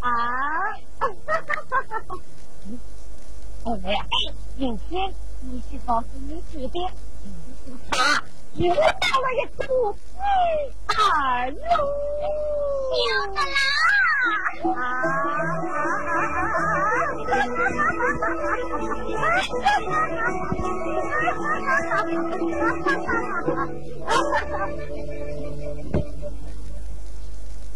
[0.00, 0.08] 啊，
[0.98, 2.10] 哈哈哈哈哈哈！
[3.84, 3.88] 哎，
[4.58, 6.78] 今天你去告诉你姐姐，
[8.54, 9.58] 又到了一次，
[10.18, 10.22] 哎
[11.48, 11.54] 呦，
[12.96, 13.38] 哈的
[14.62, 14.76] 哈！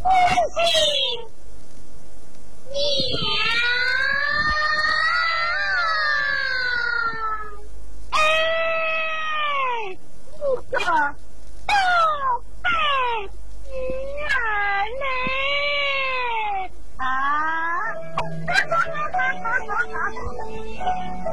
[0.05, 0.11] 母
[0.55, 0.61] 亲。
[8.11, 8.16] 哎，
[10.40, 10.78] 五个
[11.66, 11.70] 宝
[12.62, 12.68] 贝
[13.70, 13.74] 女
[14.28, 14.36] 儿
[15.00, 15.02] 嘞
[16.98, 17.02] 啊！
[18.36, 18.48] 一
[21.24, 21.28] 字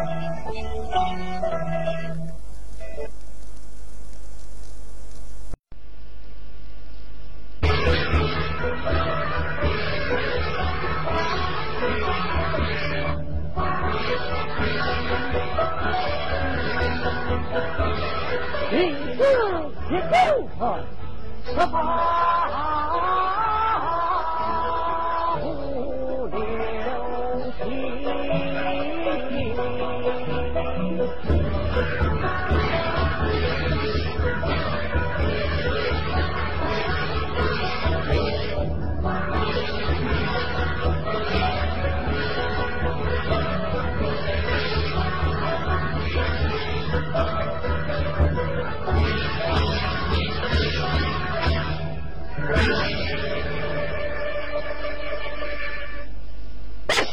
[0.53, 0.55] 一
[0.91, 0.95] 部
[20.59, 20.86] 分，
[21.45, 23.41] 十八不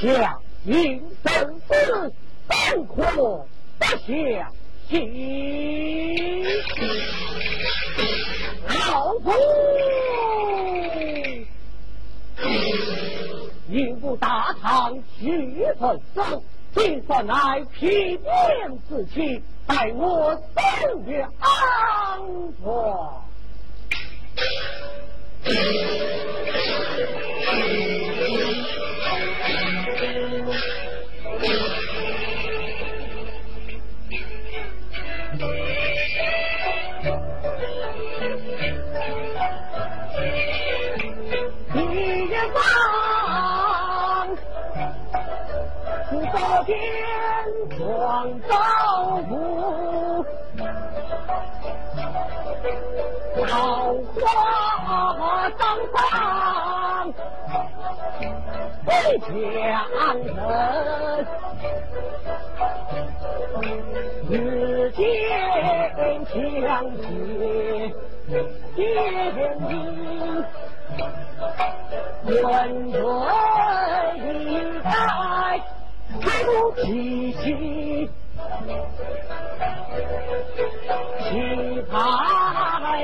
[0.00, 2.12] 下应生死，
[2.46, 3.46] 不可
[3.78, 4.52] 不下
[4.88, 6.44] 心。
[8.68, 9.32] 老夫
[13.70, 16.44] 应不大唐去分手，
[16.74, 18.22] 今算乃皮鞭
[18.88, 23.24] 之气，待我三月安坐。
[31.40, 31.46] 一
[42.52, 42.58] 方
[46.08, 46.34] 是昨
[46.66, 46.72] 天
[47.78, 47.78] 壮
[48.48, 48.50] 招
[49.28, 49.30] 呼，
[53.46, 53.46] 桃
[54.12, 54.26] 花
[55.56, 55.62] 当
[55.92, 55.96] 上为
[58.88, 59.28] 强
[60.24, 60.32] 人，
[64.30, 64.32] 日
[64.92, 65.04] 渐
[66.24, 66.32] 强
[66.96, 67.04] 结
[68.74, 68.76] 天
[69.68, 69.70] 意。
[72.26, 72.32] 远
[72.92, 73.00] 追
[74.38, 74.52] 一
[74.82, 74.86] 代，
[76.20, 76.48] 才不
[76.82, 76.86] 气
[77.32, 78.10] 息，
[81.20, 81.26] 期
[81.90, 81.92] 盼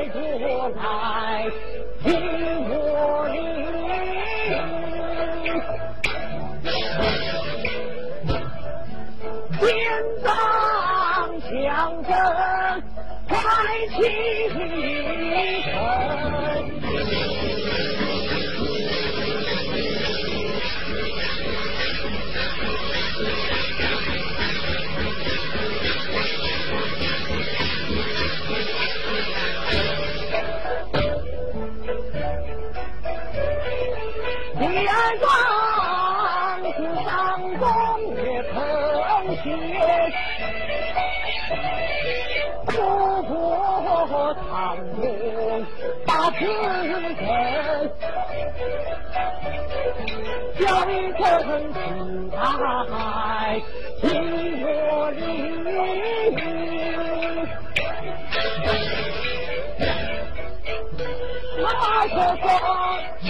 [0.09, 0.17] 多
[0.75, 0.83] 来
[2.03, 2.05] 听
[2.69, 2.73] 我
[3.31, 3.35] 令，
[9.61, 9.65] 天
[10.23, 10.27] 上
[11.41, 11.53] 响
[12.05, 12.11] 声
[13.29, 13.33] 快
[13.91, 13.97] 启
[14.49, 14.57] 程。
[35.05, 35.29] 第二桩
[36.73, 37.13] 是上
[37.59, 37.67] 宫
[38.17, 38.57] 也成
[39.43, 39.47] 仙，
[42.65, 42.73] 不
[43.25, 43.33] 过
[44.49, 44.49] 唐
[44.97, 44.97] 公
[46.07, 46.89] 把此人，
[50.59, 51.23] 叫一声
[51.75, 51.77] 秦
[52.31, 52.33] 台
[54.01, 54.03] 听
[54.63, 54.67] 我
[55.11, 55.21] 令。
[61.57, 61.63] 那
[62.09, 62.45] 可说
[63.23, 63.29] 去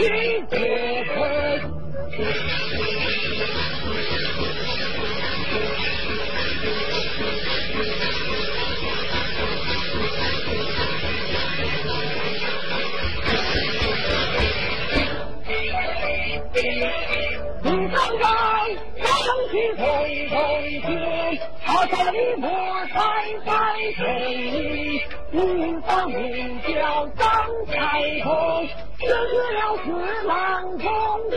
[22.95, 23.51] 莫山在
[23.97, 25.03] 水，
[25.33, 27.27] 女方名叫张
[27.66, 27.75] 彩
[28.23, 28.69] 虹，
[29.01, 29.11] 认
[29.55, 29.87] 了四
[30.29, 30.33] 郎
[30.79, 30.87] 中
[31.29, 31.37] 人，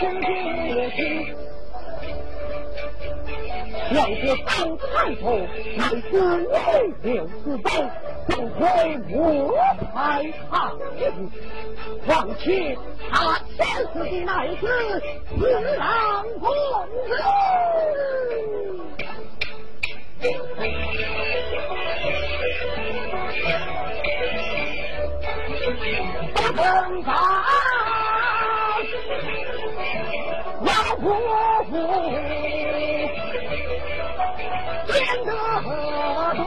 [0.20, 0.26] 亲
[0.96, 1.00] 亲。
[3.92, 4.84] 要得当太
[5.22, 5.24] 后，
[5.76, 5.80] 乃
[6.10, 6.12] 是
[6.48, 6.58] 女
[7.04, 7.70] 六四州，
[8.26, 8.60] 不会
[9.08, 9.54] 莫
[9.94, 9.94] 太
[10.50, 10.50] 行。
[12.04, 12.10] 况
[12.40, 12.76] 且
[13.08, 13.60] 他前
[13.92, 14.62] 世的乃是
[15.38, 15.38] 四
[15.76, 16.48] 郎公
[17.06, 17.08] 子。
[20.22, 20.28] 不
[26.52, 27.12] 能干，
[30.64, 31.04] 要不
[31.64, 31.70] 服，
[34.86, 34.94] 见
[35.24, 35.28] 得
[36.36, 36.40] 多，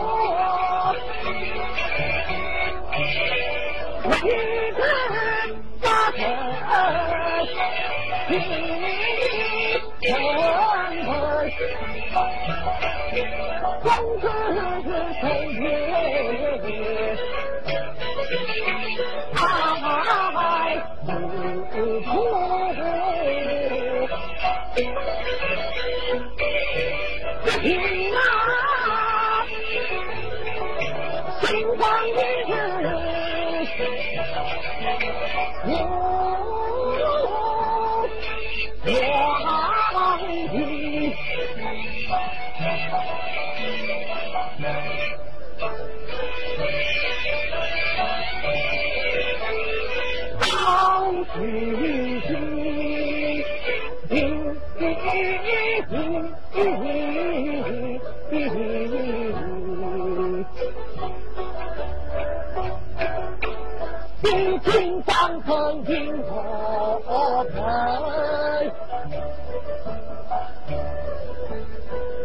[4.05, 4.17] 一
[4.71, 5.19] 个家人
[8.29, 8.35] 心
[11.03, 11.24] 疼
[13.81, 13.85] 公
[14.19, 14.23] 子
[15.21, 15.57] 守约。
[20.35, 20.39] 爱
[21.05, 21.07] 不
[22.01, 22.07] 苦，
[27.61, 27.63] 听
[28.15, 28.17] 啊，
[31.41, 31.45] 心
[31.77, 31.79] 慌
[32.15, 32.19] 的
[65.45, 67.55] 曾经我疼，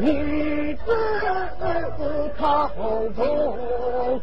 [0.00, 0.86] 女子
[2.38, 4.20] 口中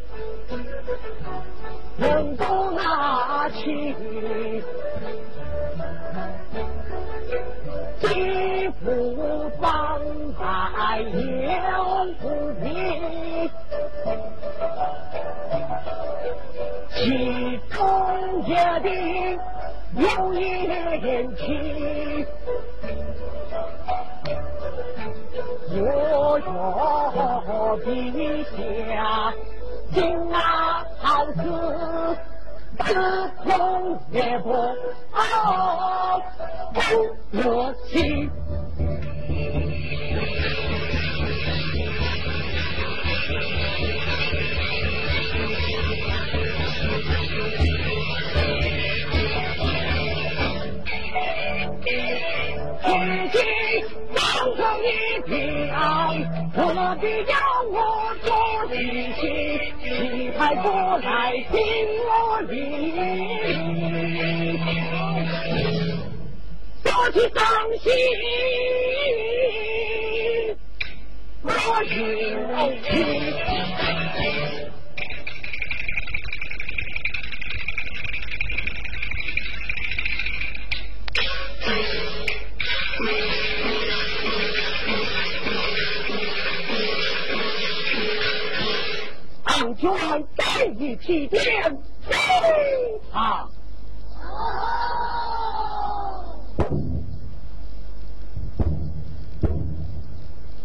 [1.96, 3.94] 能够拿起。
[8.00, 10.00] 几副方
[10.36, 11.06] 才有
[12.20, 12.24] 不
[12.60, 12.66] 平，
[17.08, 17.14] 其
[17.70, 17.80] 中
[18.46, 18.52] 约
[18.82, 19.38] 定
[19.96, 22.26] 有言情，
[25.72, 28.44] 我若陛
[28.92, 29.32] 下
[29.94, 29.96] 今
[30.28, 30.36] 那
[30.98, 31.34] 好事。
[32.78, 32.84] 自
[33.42, 34.52] 从也不
[35.10, 36.20] 好，
[36.74, 36.78] 不
[37.30, 38.30] 热心。
[52.84, 52.88] 如
[53.32, 53.36] 今
[54.14, 54.18] 当
[54.56, 54.86] 成一
[55.26, 55.30] 条，
[56.54, 56.56] 何
[57.00, 57.32] 必要
[57.70, 57.76] 我
[58.22, 58.26] 做
[58.70, 58.74] 女
[59.12, 59.20] 婿？
[59.82, 59.84] 你
[60.30, 60.66] 派过
[60.98, 61.06] 来
[61.50, 61.54] 听
[62.06, 62.08] 我
[62.48, 62.52] 理，
[66.84, 67.38] 说起伤
[67.78, 67.86] 心，
[71.42, 71.46] 我
[71.84, 71.92] 有
[72.82, 72.88] 情。
[89.46, 89.90] 将军
[90.36, 91.78] 再一起点，
[93.12, 93.48] 啊！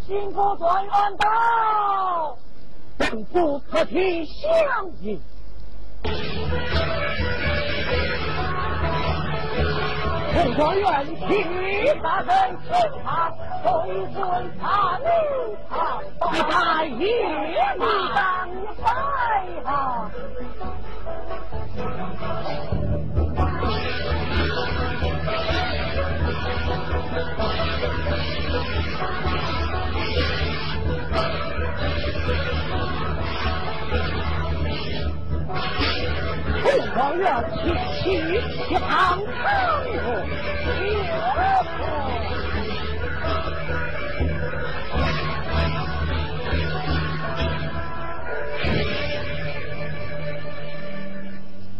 [0.06, 2.38] 辛苦转员到，
[2.98, 5.20] 本不可替相迎。
[10.54, 11.44] 陈状元替
[12.04, 12.32] 大人
[12.62, 12.70] 请
[13.04, 13.32] 他，
[13.64, 13.68] 回
[14.14, 14.22] 尊
[14.62, 15.08] 他命
[15.68, 15.74] 他，
[16.44, 16.94] 大爷
[17.80, 18.18] 你当
[18.80, 18.84] 快
[19.66, 20.12] 啊！
[36.94, 39.26] 状元请起堂堂的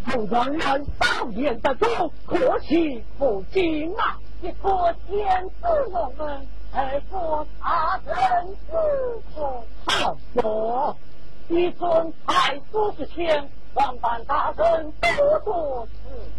[0.06, 4.18] 副状元当面的奏，可惜不敬啊！
[4.42, 8.72] 一个天子我们，二个他人之
[9.34, 10.96] 错，好说
[11.48, 13.48] 一尊太祖之前。
[13.74, 15.88] 王班大人多多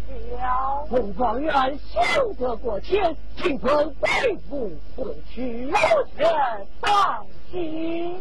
[0.08, 4.08] 指教，红状元休得过谦，请尊贵
[4.48, 5.76] 妇不去有
[6.16, 8.18] 权当心。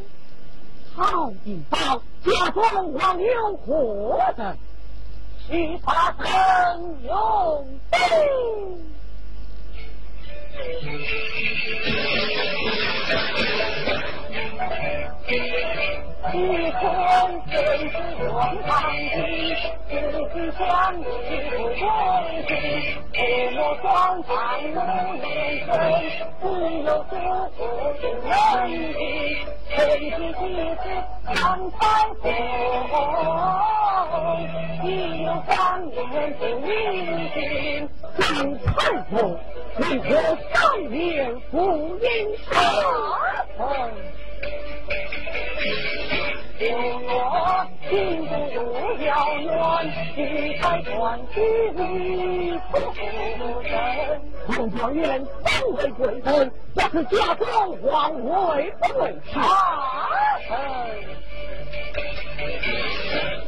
[0.93, 4.57] 好一方家中王有活的，
[5.47, 7.99] 其他曾用兵。
[16.33, 16.37] 一
[16.71, 16.81] 坤
[17.51, 17.53] 真
[17.89, 17.93] 是
[18.29, 18.97] 王堂弟，
[19.89, 19.93] 自
[20.33, 20.61] 己相
[20.99, 21.01] 依
[21.49, 21.79] 不归
[22.47, 22.51] 心，
[23.13, 23.17] 父
[23.51, 23.85] 母双
[24.23, 24.31] 方
[24.63, 24.75] 无
[25.21, 25.25] 言
[25.65, 25.69] 声，
[26.41, 26.43] 只
[26.83, 27.11] 有祖
[27.55, 27.57] 父
[27.99, 28.27] 是人
[28.93, 28.97] 情，
[29.69, 30.83] 天地其实
[31.35, 31.35] 常
[31.71, 31.73] 在
[32.19, 32.23] 风，
[34.83, 34.85] 亦
[35.23, 35.53] 有双
[35.91, 35.95] 眼
[36.39, 36.67] 不离
[37.33, 37.39] 心，
[38.17, 38.23] 金
[38.65, 38.67] 太
[39.11, 39.13] 后
[39.77, 40.03] 为何
[40.53, 40.53] 三
[40.89, 40.93] 年
[41.51, 41.53] 不
[41.97, 42.05] 应
[42.51, 42.53] 啊？
[44.41, 46.24] Thank you.
[46.59, 46.63] 有
[47.03, 48.57] 我心不如
[49.05, 49.47] 遥远，
[50.15, 50.19] 一
[50.57, 50.93] 开关
[51.33, 51.35] 去
[51.75, 52.71] 离夫
[53.61, 53.69] 人。
[54.47, 55.45] 红状元三
[55.75, 56.27] 位贵妃，
[56.75, 57.45] 要是家中
[57.81, 59.33] 皇位不为差。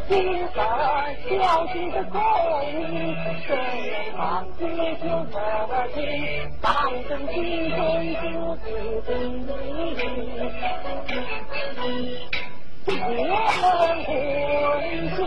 [0.09, 0.13] 今
[0.53, 0.57] 生
[1.29, 2.13] 小心的聪
[2.73, 3.15] 明，
[3.45, 3.49] 谁
[3.91, 4.21] 能忘
[4.57, 4.59] 记
[5.01, 5.35] 旧热
[5.93, 5.95] 情？
[6.61, 6.67] 当
[7.07, 7.35] 真心
[7.69, 7.77] 中
[8.21, 8.65] 不
[9.05, 9.07] 知
[11.75, 11.81] 你。
[12.87, 13.03] 结婚
[15.17, 15.19] 相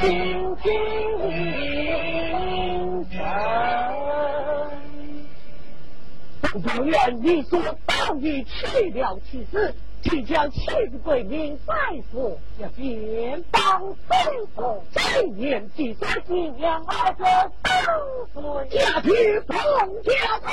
[0.00, 0.02] 亲
[0.60, 0.66] 近
[1.30, 3.14] 应承。
[6.40, 7.52] 本状元，你说，
[7.86, 9.72] 到底去了妻子，
[10.02, 10.60] 即将妻
[10.90, 11.74] 子归命，再
[12.10, 17.24] 说要便当生活，这年纪三十两二个
[17.62, 17.84] 三
[18.32, 19.56] 岁，家去奉
[20.02, 20.12] 家
[20.42, 20.50] 庄。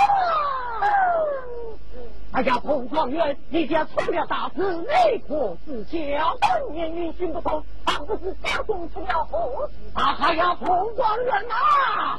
[2.34, 6.38] 哎呀，彭状元，你家出了大事，内可自交。
[6.42, 12.18] 本年运行不通，倘不是家中出了祸事，哎呀，彭状元呐！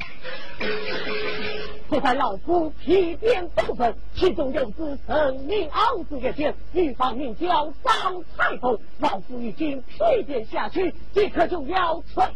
[1.90, 12.28] 现在老夫批点部分，其中有只神命昂子也见，女方名叫张太后，老夫已经批点下去，即刻就要出山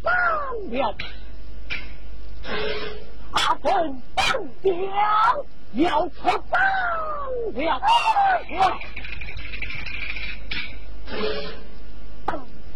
[0.71, 0.95] 了。
[3.31, 4.73] 他分三表。
[5.75, 6.61] 要出战
[7.55, 7.81] 了！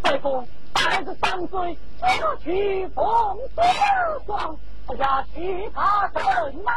[0.02, 2.08] 太公带着三岁下
[2.44, 3.06] 去奉
[3.56, 3.62] 孝
[4.26, 4.58] 庄，
[4.88, 6.72] 大家许他人马。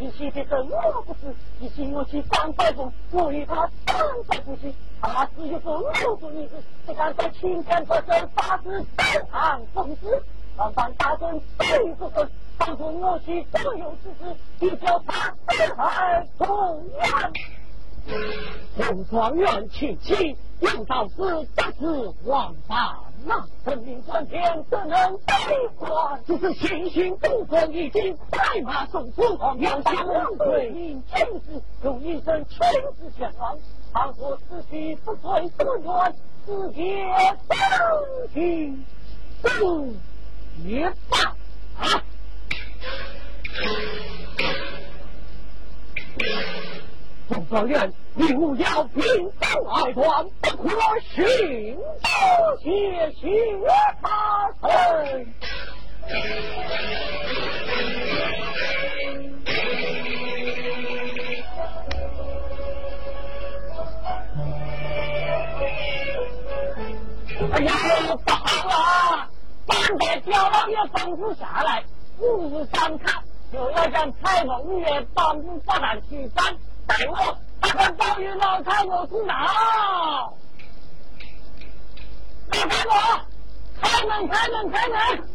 [0.00, 3.96] 一起的我不是，一起我去张太公，我与他三
[4.28, 10.22] 在不去，他只有个六个女子，不敢在青天和山发誓登堂奉旨，
[10.56, 12.28] 让咱大众对不分。
[12.58, 17.32] 当初我去所有之事，你叫他四海同源。
[18.76, 21.14] 红状元亲戚杨道士
[21.54, 26.22] 这是王法呐，人命关天，怎能悲观？
[26.26, 29.22] 只是行行不分已经快马送出，
[29.58, 32.58] 杨家王贵因亲事，用一生亲
[32.98, 33.58] 自前往。
[33.90, 36.14] 倘若此去不遂不愿，
[36.44, 37.08] 此劫
[37.48, 37.58] 相
[38.34, 38.76] 去
[39.42, 39.94] 不
[40.64, 41.34] 也罢。
[47.28, 49.30] 总状元，你务要平定
[49.64, 53.28] 外患，不可寻多些血
[54.02, 55.26] 他身。
[67.52, 67.72] 哎呀，
[68.24, 69.28] 不好了！
[69.68, 71.84] 现在焦老爷吩咐下来。
[72.20, 73.22] 五日三刻
[73.52, 76.56] 就要将彩凤月帮助发难去山，
[76.88, 79.34] 待我把个早日老太我知道。
[82.50, 82.96] 老太婆，
[83.82, 85.28] 开门开门开门！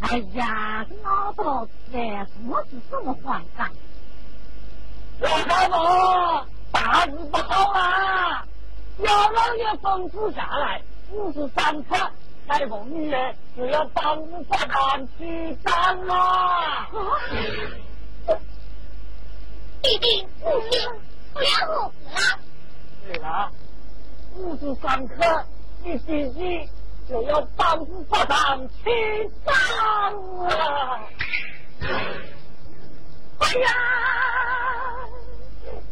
[0.00, 3.70] 哎呀，老头子，什么是这么慌张？
[5.20, 8.44] 老太婆，大事不好了！
[8.98, 11.96] 姚老爷吩咐下来，五日三刻。
[12.46, 16.86] 开封女人就要帮五法官去战了。
[19.82, 20.80] 弟弟，父亲
[21.32, 22.18] 不要饿死了。
[23.06, 23.50] 对了，
[24.36, 25.14] 五时三刻，
[25.84, 26.68] 你弟弟
[27.08, 29.54] 就要帮五法官去战
[30.12, 31.00] 了。
[33.38, 33.68] 哎呀，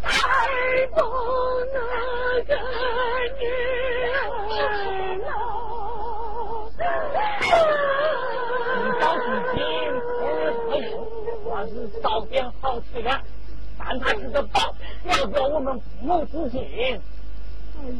[0.03, 0.09] 太
[0.89, 0.97] 不
[1.73, 1.79] 那
[2.45, 2.51] 个
[3.39, 3.43] 女
[5.23, 5.25] 了。
[8.79, 9.57] 你倒是坚
[9.95, 10.05] 持
[10.67, 10.87] 不用，
[11.45, 11.73] 我是
[12.03, 13.11] 烧点好吃的，
[13.89, 16.61] 但他是个宝，要叫我们父母之心。
[17.79, 17.93] 哎呦，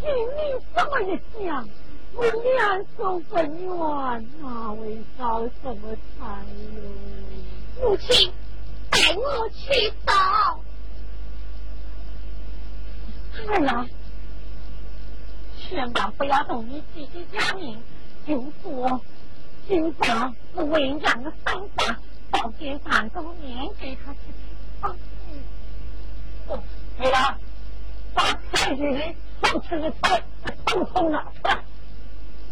[0.00, 0.06] 听
[0.36, 0.38] 你
[0.72, 1.68] 这么一讲，
[2.14, 3.68] 我两手分冤，
[4.40, 6.44] 哪会烧什么菜
[7.82, 7.90] 哟？
[7.90, 8.32] 母亲，
[8.88, 10.60] 带我去烧。
[13.48, 13.86] 哎呀！
[15.58, 17.76] 千万不要动你弟弟家命，
[18.24, 19.00] 就说
[19.66, 21.98] 今早是为娘的生法，
[22.36, 24.18] 到街上都念给他吃。
[26.98, 27.38] 对了，
[28.14, 28.22] 把
[28.52, 30.22] 三句里上吃的菜
[30.66, 31.32] 都送了，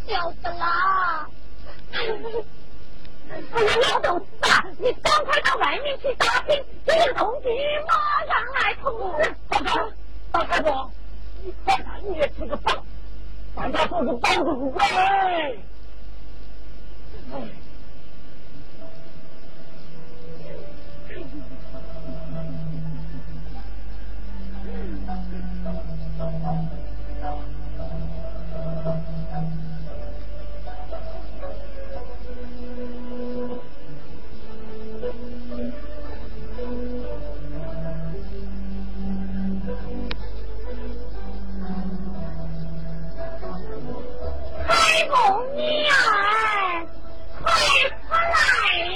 [0.06, 1.28] 小子啦！
[1.92, 2.12] 哎呀，
[3.92, 7.48] 老头子啊，你赶快到外面去打听，这个东西
[7.86, 9.36] 马上来通知。
[10.32, 10.90] 大太婆，
[11.42, 12.74] 你快看你也吃个饭，
[13.54, 15.54] 大家都是帮助我哎。
[44.66, 45.12] 海姆
[45.54, 46.86] 女儿，
[47.42, 47.52] 快
[47.88, 48.93] 出来！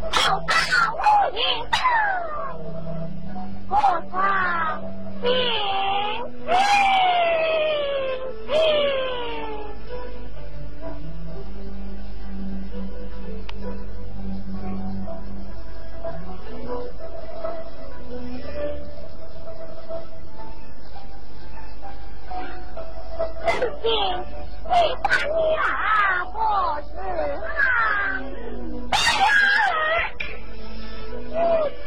[0.00, 0.52] 我大
[0.92, 1.00] 我
[1.32, 1.38] 赢
[1.70, 1.76] 了
[3.68, 3.72] 我
[4.10, 4.14] 操
[5.22, 5.26] 你。
[23.86, 23.94] 亲，
[24.64, 25.64] 你把女儿
[26.32, 26.36] 祸
[26.82, 27.38] 死了。
[31.30, 31.30] 母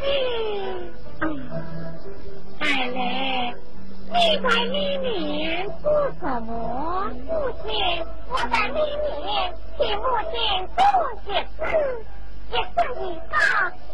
[2.58, 2.96] 奶嘞，
[4.08, 5.04] 你在里面
[5.82, 5.84] 做
[6.18, 6.50] 什么？
[7.26, 7.28] 母
[7.62, 7.68] 亲，
[8.30, 9.14] 我在里面
[9.76, 10.32] 替母亲
[10.74, 10.80] 做
[11.26, 11.28] 些
[11.58, 11.60] 事。
[12.48, 13.32] 一个一个，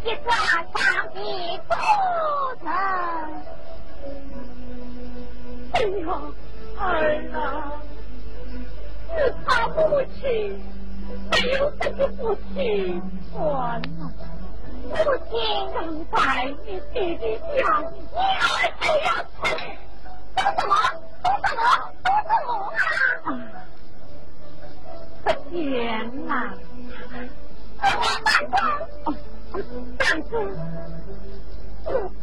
[0.05, 0.73] 一个上
[1.12, 1.19] 的
[1.66, 1.70] 不
[2.62, 2.65] 成。
[5.73, 6.09] 哎呀，
[6.78, 7.41] 儿、哎、啊！
[9.16, 10.60] 是他母亲
[11.30, 13.02] 没有这个父亲
[13.32, 14.12] 完了。
[14.90, 14.97] 父
[15.30, 15.32] 亲
[15.74, 15.76] 刚
[16.10, 17.60] 才你弟弟讲
[17.93, 17.97] 你
[18.38, 19.44] 还不要吃
[20.34, 20.72] 都是我
[21.22, 21.66] 都是我
[22.05, 22.51] 都是我
[23.24, 23.28] 啊
[25.51, 25.56] 天
[26.26, 26.30] 呐
[27.80, 28.01] 是我
[29.98, 30.30] 当初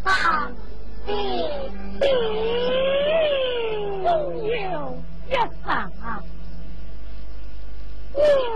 [0.03, 0.07] 啊
[1.05, 1.09] 弟
[1.99, 2.01] 弟
[4.03, 4.07] 总
[4.45, 4.51] 有
[5.27, 5.29] 一
[5.65, 5.67] 场
[6.01, 6.23] 啊
[8.13, 8.53] 我老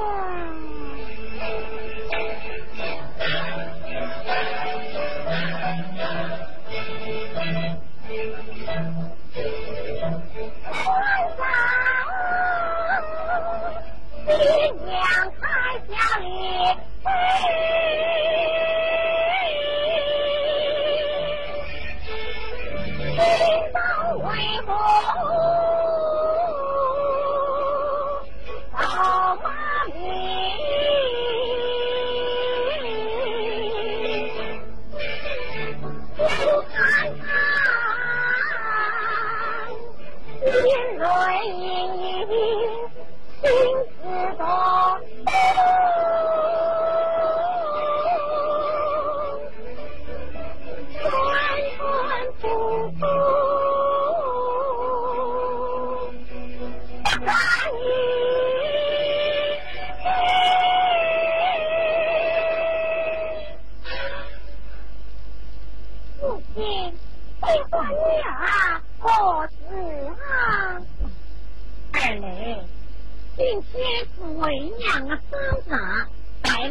[14.86, 14.96] 娘
[15.42, 15.46] 他
[15.88, 16.28] 叫你。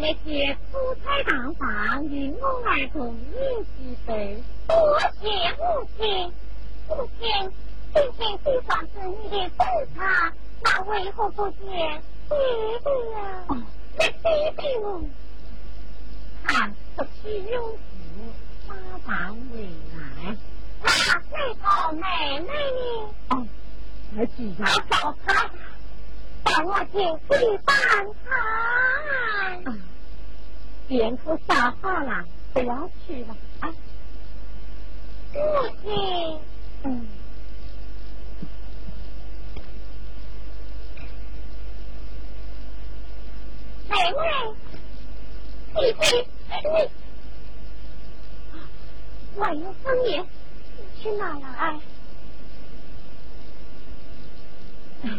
[0.06, 4.40] 也些夫妻洞房，与我儿童饮之水。
[4.68, 5.26] 多谢
[5.58, 6.32] 母亲，
[6.88, 7.52] 母亲，
[7.92, 9.66] 今天就算是你的婚
[9.96, 11.58] 纱，那为何不见
[12.28, 12.36] 爹
[12.84, 13.18] 爹呀？
[13.98, 15.02] 那爹爹哦，
[16.44, 17.76] 看不起有福，
[18.68, 18.76] 发
[19.08, 19.62] 展未
[19.96, 20.36] 来。
[20.84, 20.88] 那
[21.32, 22.80] 那个妹妹呢？
[23.30, 23.32] 哦，
[24.14, 24.64] 还记得。
[24.88, 25.50] 找他，
[26.44, 26.94] 帮我进
[27.28, 27.74] 去办
[28.24, 28.30] 差。
[30.88, 33.68] 别说下话了，不要去了啊！
[35.32, 35.38] 父
[35.82, 36.40] 亲，
[36.84, 37.06] 嗯，
[43.88, 44.22] 奶奶，
[45.74, 45.92] 你你
[46.70, 46.90] 你，
[49.40, 50.24] 宛如风言，
[50.76, 51.46] 你去哪了？
[51.58, 51.80] 哎，
[55.02, 55.10] 哎，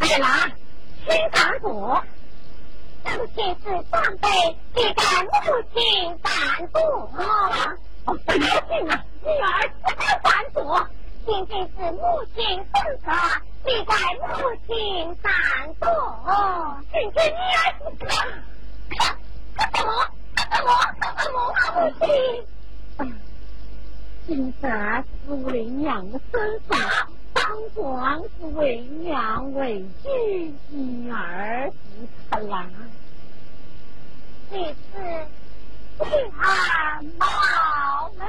[0.00, 0.50] 二郎，
[1.06, 1.96] 新港府。
[3.04, 4.28] 是长辈，
[4.76, 5.28] 也该母
[5.74, 5.78] 亲
[6.22, 6.32] 赞
[6.72, 6.78] 助。
[6.78, 7.18] 哦，
[8.06, 10.56] 不要紧啊，女儿不该赞助，
[11.26, 12.02] 仅仅是母
[12.34, 12.38] 亲
[12.72, 13.06] 本色，
[13.66, 13.92] 也该
[14.26, 14.28] 母
[14.66, 14.72] 亲
[15.22, 15.26] 赞
[15.80, 15.82] 助。
[16.92, 18.98] 今天女儿是什么？
[19.74, 19.88] 什么？
[20.36, 20.68] 什么？
[21.18, 21.36] 什么？
[21.74, 22.06] 母亲？
[24.26, 24.64] 今在
[25.26, 25.92] 是为娘
[26.32, 26.72] 生杀。
[26.76, 32.70] 当当官是为娘为君，女儿是可郎，
[34.50, 35.26] 你是
[35.98, 36.08] 平
[36.40, 37.26] 安貌
[38.18, 38.24] 美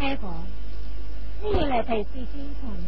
[0.00, 0.46] 开房，
[1.42, 2.80] 你来陪姐姐同住。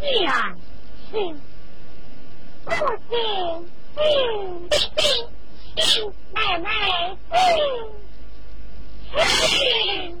[0.00, 0.58] 娘
[1.08, 1.36] 亲，
[2.64, 2.70] 父
[3.08, 3.16] 亲
[3.94, 5.00] 亲，弟弟
[5.76, 6.66] 亲，妹妹
[7.30, 7.30] 亲，
[9.48, 10.18] 亲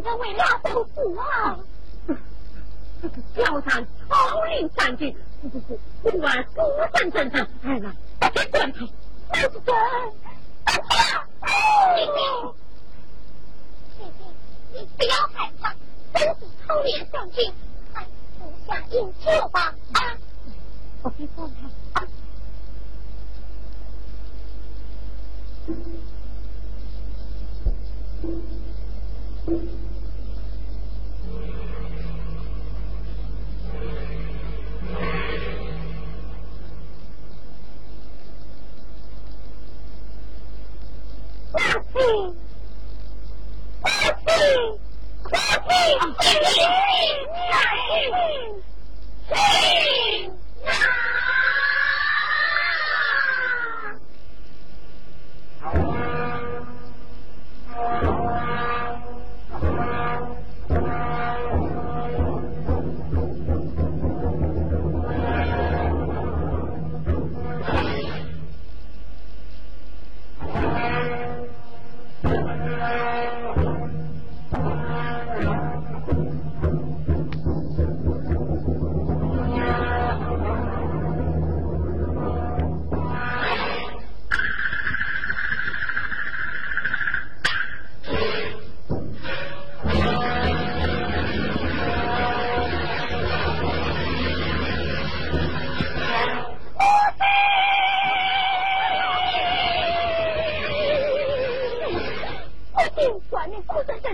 [0.00, 1.58] 为了父子啊！
[3.34, 6.62] 小山草林山景，不不不，不管孤
[6.96, 7.94] 身阵阵，哎呀，
[8.32, 8.86] 别管他，
[9.28, 9.72] 不是真。
[10.64, 10.76] 姐
[12.06, 12.18] 姐，
[13.98, 14.20] 姐姐，
[14.72, 15.74] 你不要害怕，
[16.12, 17.52] 都是草林山景，
[17.92, 18.06] 快
[18.38, 20.16] 服下饮酒吧啊！
[21.02, 21.50] 我去送
[21.94, 22.06] 他。
[25.66, 25.74] 父
[28.22, 28.61] 亲，
[29.44, 29.82] 父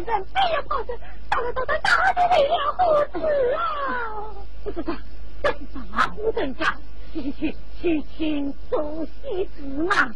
[0.05, 0.75] 人大大
[1.29, 2.79] 大大大的脸胡
[3.19, 3.19] 子
[3.55, 3.59] 啊！
[4.65, 4.95] 不知道
[5.43, 6.55] 等啥胡等，
[7.13, 10.11] 去去去去走西直嘛！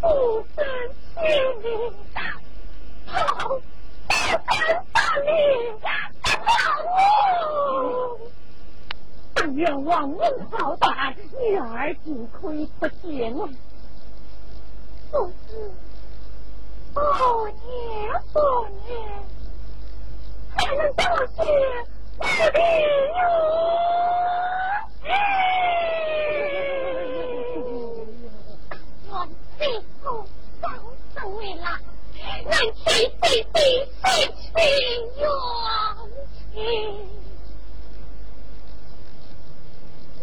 [0.00, 0.06] 不
[0.54, 0.64] 分
[1.14, 1.22] 青
[1.62, 1.68] 年
[2.14, 2.20] 的，
[3.06, 3.60] 好
[4.08, 4.48] 大分
[4.94, 5.28] 少年
[5.80, 5.86] 的，
[8.18, 8.30] 不！
[9.34, 13.34] 但愿王恩好大，女儿只亏不见，
[15.10, 15.70] 总之。
[16.96, 17.02] 百
[17.66, 17.68] 年，
[18.32, 18.40] 百
[18.86, 18.88] 年
[20.56, 22.56] 才能奏出此曲
[23.12, 23.20] 哟！
[25.04, 25.10] 哎，
[29.10, 29.12] 我
[29.58, 29.60] 死
[30.02, 30.04] 后
[31.14, 31.64] 都为了
[32.16, 32.88] 能再续
[33.20, 33.44] 此曲
[34.54, 34.64] 缘
[36.54, 36.56] 起，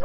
[0.00, 0.04] 来。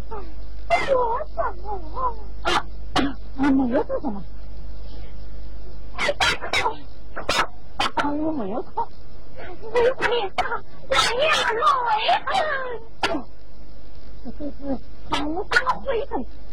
[0.00, 0.10] 亲，
[0.68, 0.90] 父
[1.26, 1.66] 亲，亲，
[2.44, 2.48] 亲，啊，
[3.36, 4.22] 我没有做什么。
[8.04, 8.88] 我没有错。
[9.72, 10.42] 脸上
[10.88, 12.30] 满眼泪，
[14.24, 14.58] 这就是
[15.10, 15.12] 头
[15.50, 16.10] 上灰尘，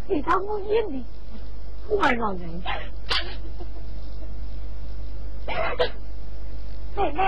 [0.08, 1.06] 给他我眼里
[1.90, 2.42] 坏老人。
[6.96, 7.20] 妹妹，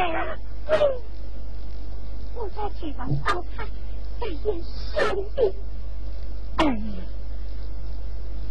[2.35, 3.65] 我在厨房烧菜，
[4.19, 5.39] 在演兄弟。
[6.57, 6.73] 哎呀，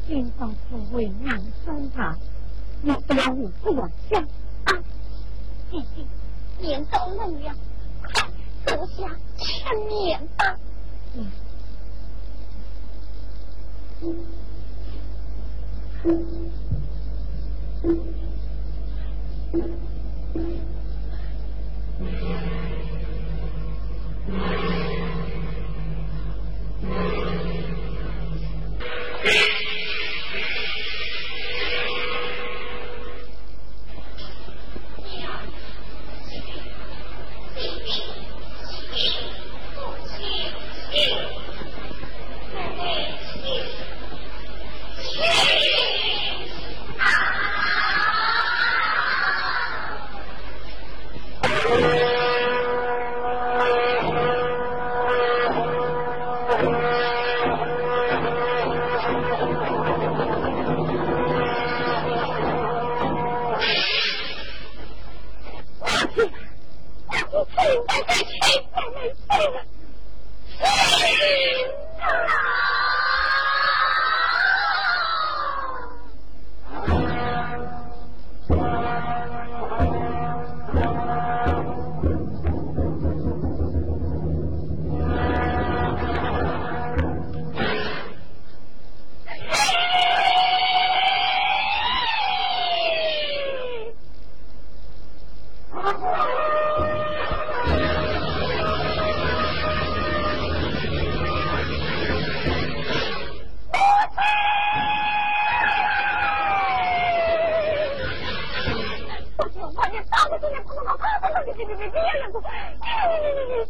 [0.07, 2.17] 今朝不位难中郎，
[2.85, 4.21] 用不了五不往下
[4.65, 4.83] 啊！
[5.71, 6.07] 弟弟，
[6.61, 7.53] 年高人老，
[8.03, 8.31] 快
[8.65, 9.45] 坐下吃
[9.89, 10.57] 面吧。
[11.17, 11.31] 嗯
[29.27, 29.66] Thank you.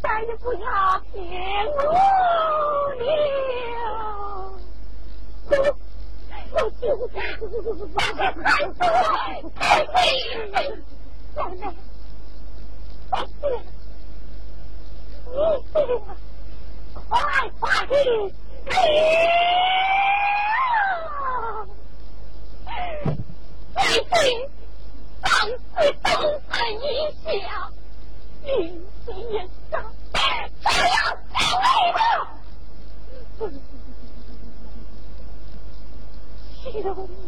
[0.01, 1.15] 再也不要骗
[1.75, 1.97] 我了！
[5.49, 5.53] 我
[6.51, 7.41] 我他妇，
[7.93, 7.97] 快
[8.77, 9.41] 过来！
[11.35, 11.63] 奶奶，
[17.09, 17.11] 快
[17.59, 17.93] 快去！
[18.69, 19.05] 哎呀！
[23.73, 23.75] 快
[24.09, 24.21] 去！
[25.21, 25.65] 当死，
[26.01, 26.79] 当死一
[27.41, 27.45] 下，
[28.43, 28.47] 立
[29.05, 29.35] 即也。
[36.83, 37.01] 打死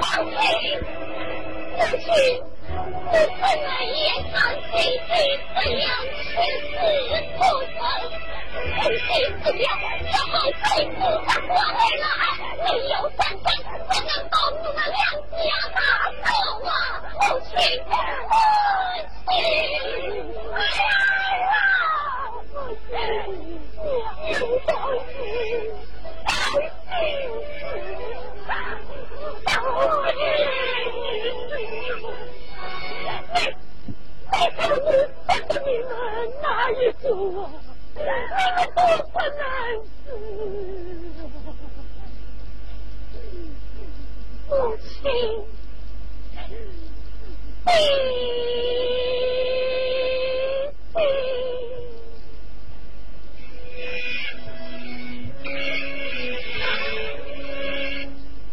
[0.00, 0.32] 放心，
[1.78, 2.06] 父亲，
[2.68, 3.94] 我本来一
[4.30, 4.34] 场
[4.70, 4.74] 这
[5.08, 5.10] 这
[5.54, 6.30] 不要去
[6.68, 6.74] 死
[7.36, 7.40] 不
[7.72, 7.80] 成，
[8.78, 9.08] 痛心
[9.42, 9.64] 死掉，
[10.10, 10.90] 这好辈子
[11.26, 11.50] 当我
[12.02, 12.04] 来，
[12.64, 13.44] 没有三分，
[13.90, 14.96] 怎能保住那两
[15.32, 15.78] 家大
[16.24, 16.30] 寿
[16.64, 16.70] 啊？
[17.20, 17.50] 母亲，
[18.28, 18.34] 母
[19.28, 19.30] 亲，
[20.54, 20.84] 哎呀，
[22.52, 22.54] 父
[22.88, 22.90] 亲，
[26.52, 26.60] 母亲，
[35.26, 35.90] 到底你们
[36.42, 37.42] 哪一族啊？
[37.94, 38.02] 多
[39.38, 39.40] 难
[40.04, 40.06] 死，
[44.48, 44.84] 母亲，
[47.64, 47.66] 你
[55.44, 56.01] 你。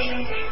[0.00, 0.49] Thank you.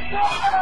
[0.00, 0.61] Vamos!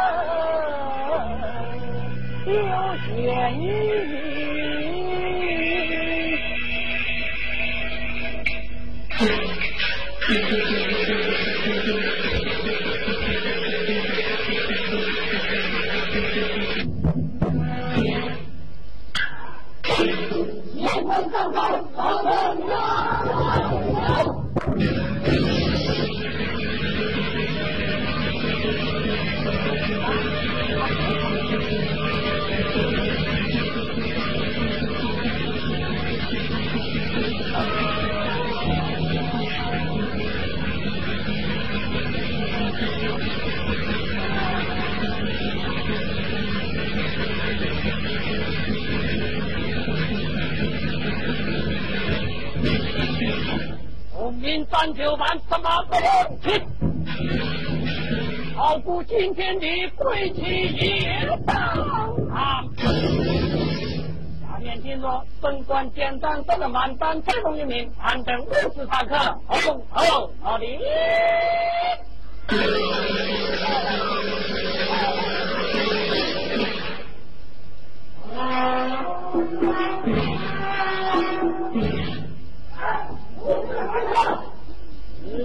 [54.81, 55.93] 三九班什么不
[56.49, 56.59] 行？
[58.57, 60.41] 好顾今天的贵气
[60.73, 61.55] 也上
[62.33, 62.65] 啊！
[64.41, 65.07] 下面进入
[65.39, 70.65] 本官简单说的满班最终一名，安等五十三克，红红好的。
[72.47, 72.57] 此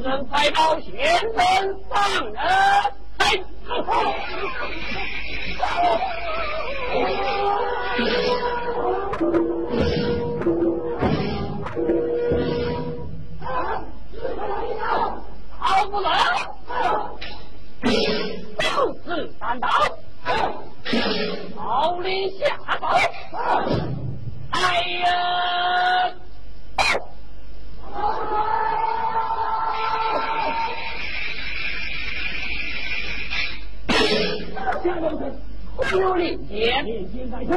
[0.07, 0.95] 能快到先
[1.35, 1.37] 生
[1.91, 1.99] 上
[2.33, 2.41] 人，
[3.19, 3.43] 嘿，
[15.59, 16.09] 好不来，
[17.83, 19.69] 都是单刀，
[21.57, 22.97] 好令下刀，
[24.51, 26.15] 哎呀！
[35.97, 37.48] 忽悠令箭，令箭在身。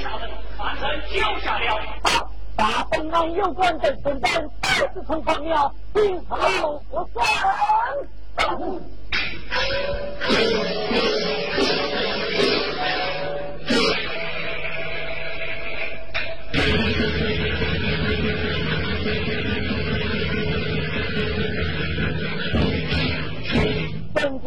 [0.00, 1.66] 他们把人交下了，
[2.54, 7.26] 把本案有关的身份再次从放了，并后我算。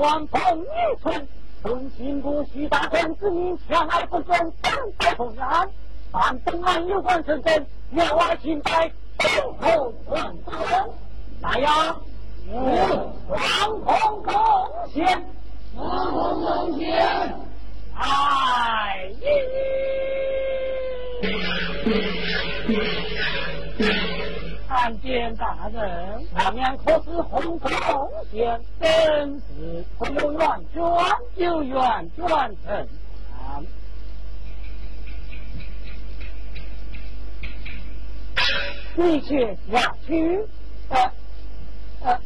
[0.01, 0.65] 本官彭玉
[1.03, 1.27] 春，
[1.61, 5.69] 奉新部徐大臣之命强来不准等待同案，
[6.11, 9.29] 但本案有关身份，要外请在等
[9.59, 10.89] 候传大人。
[11.41, 11.95] 来呀！
[12.49, 14.33] 双空贡
[14.91, 15.05] 献，
[15.75, 16.97] 双空贡献，
[17.93, 19.07] 哎
[24.71, 30.81] 参见大人，下面可是红色贡献，真是不有圆卷
[31.35, 32.25] 就圆卷
[32.63, 32.87] 成
[33.35, 33.59] 啊！
[38.95, 40.39] 你且下去，
[40.87, 41.11] 呃
[42.05, 42.17] 呃。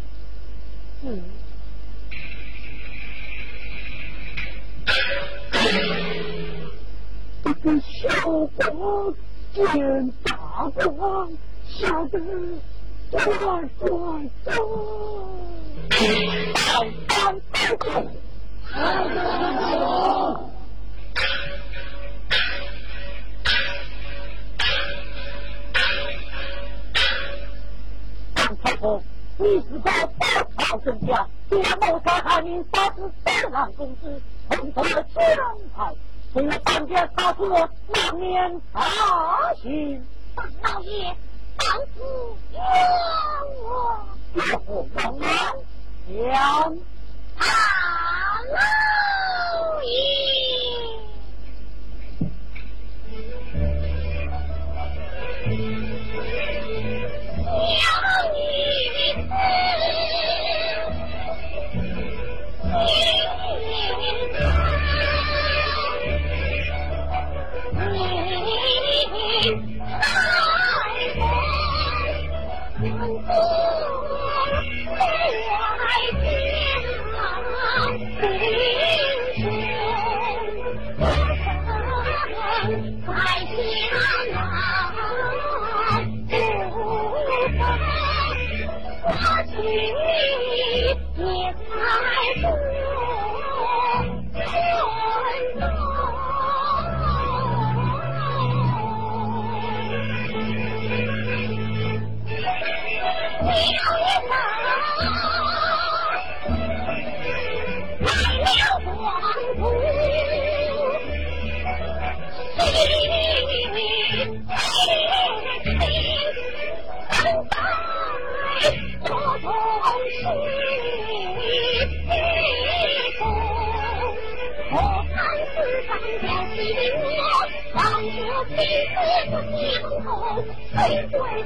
[7.43, 9.15] 这个小光
[9.51, 11.31] 见大光，
[11.77, 12.19] 吓得
[13.11, 14.29] 转转转，
[16.55, 16.63] 三
[17.09, 18.07] 三太公，
[28.35, 29.03] 张太公，
[29.37, 30.25] 你是在大
[30.55, 35.13] 好人家，竟然谋杀害民，杀死三郎公子，统统的强
[35.75, 35.93] 派，
[36.33, 38.81] 请当家杀出我两面大
[39.61, 40.01] 刑。
[40.35, 40.43] 大
[40.73, 41.15] 老爷，
[41.57, 42.61] 当主冤
[43.63, 46.77] 枉，大夫王安，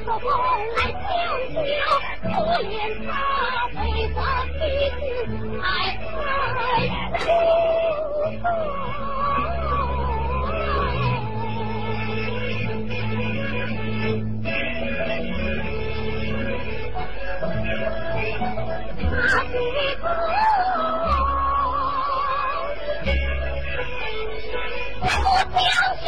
[0.10, 0.26] 飞水和风
[0.76, 1.14] 来相
[1.54, 1.70] 交，
[2.24, 2.28] 可
[2.64, 2.74] 怜
[3.06, 3.10] 他
[3.70, 3.78] 被
[4.16, 4.58] 他妻
[4.98, 5.02] 子
[5.62, 5.64] 爱
[6.02, 6.10] 他
[7.20, 7.22] 妻
[25.22, 25.66] 不相
[25.98, 26.08] 信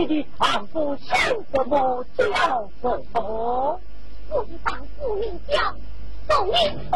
[0.00, 1.14] 你的丈夫姓
[1.52, 2.24] 什么叫
[2.80, 3.78] 什么？
[4.30, 5.76] 我的丈夫名叫
[6.26, 6.54] 宋明
[6.90, 6.92] 春。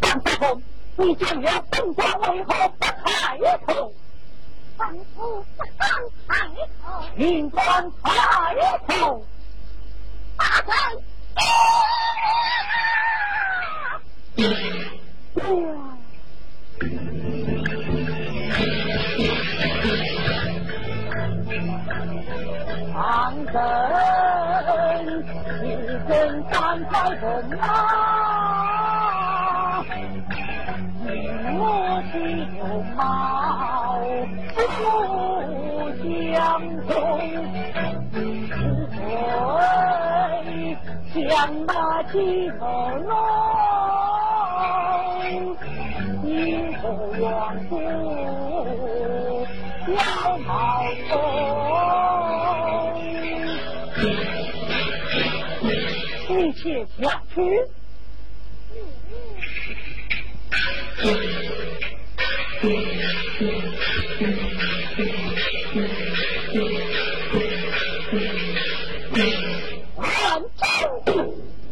[0.00, 0.62] 张太公，
[0.96, 3.92] 你将要本官为何不抬头？
[4.78, 5.90] 本府不敢
[6.26, 6.48] 抬
[6.82, 7.04] 头。
[7.14, 9.22] 请官抬头。
[10.38, 11.02] 大人。
[27.08, 27.64] 三彩红啊，
[31.54, 31.62] 我
[32.12, 32.14] 是
[32.52, 32.56] 牛
[32.96, 33.00] 毛
[34.54, 34.58] 不
[36.02, 36.36] 相
[36.86, 36.92] 同，
[38.12, 38.16] 只
[39.46, 39.56] 会
[41.14, 41.26] 像
[41.66, 41.72] 那
[42.04, 42.16] 鸡
[42.58, 42.62] 头
[43.06, 43.27] 龙。
[56.78, 57.40] 一切下去。
[69.96, 70.06] 万
[70.64, 70.66] 金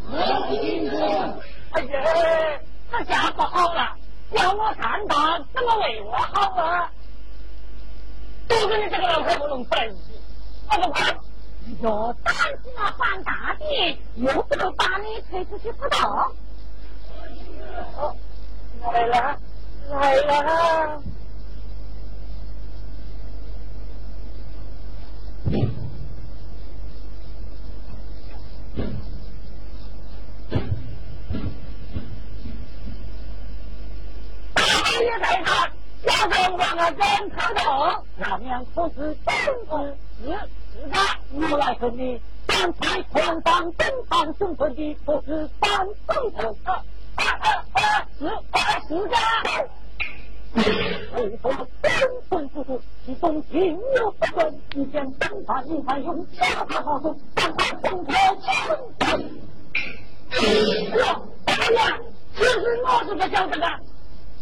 [0.03, 0.11] 何
[0.49, 0.93] 金子？
[1.71, 2.59] 哎呀，
[2.91, 3.95] 这下不好了！
[4.33, 6.91] 叫我看他怎么为我好啊！
[8.49, 9.89] 都跟你这个老太婆弄出来
[10.69, 11.17] 我不管。
[11.81, 16.31] 哟，胆子那犯大你，又不能把你推出去不到。
[18.81, 19.39] 来了，
[19.89, 21.01] 来了。
[34.99, 35.71] 也在看，
[36.05, 40.25] 下边两个人看到，下面可是东宫四
[40.73, 42.19] 四大如来神的，
[42.57, 46.81] 三才皇上登堂升坤的，不是三宗头啊
[47.15, 47.23] 啊
[47.73, 48.07] 啊！
[48.17, 49.15] 四啊四家。
[50.55, 51.51] 为何
[51.83, 51.91] 登
[52.29, 58.49] 坤不足，其中情有不顺，只见登堂一看用下大好手，登堂升坤清
[59.01, 59.05] 晨。
[60.97, 61.99] 哟，哎呀，
[62.35, 63.67] 其实我是不晓得的。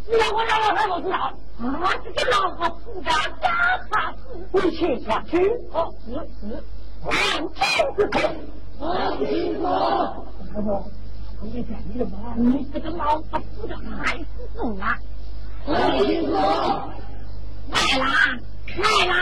[0.08, 1.36] 你让我让老太婆知道，啊，
[2.02, 5.38] 这个老婆不敢压他死，一切下去。
[5.74, 6.64] 哦，是是，
[7.06, 7.16] 万
[7.54, 8.20] 千之口。
[8.80, 8.84] 我
[9.18, 9.64] 听说，
[10.54, 10.68] 太婆，
[11.40, 14.26] 我也讲你嘛，你这个老婆死的太死
[14.56, 14.98] 重了。
[15.66, 15.70] 我
[16.04, 16.36] 听说，
[17.70, 18.06] 来啦，
[18.78, 19.14] 来啦。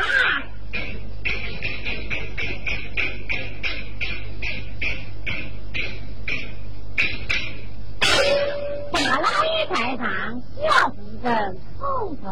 [8.92, 11.28] 大老爷在上，小夫人
[11.80, 11.82] 好
[12.16, 12.26] 走。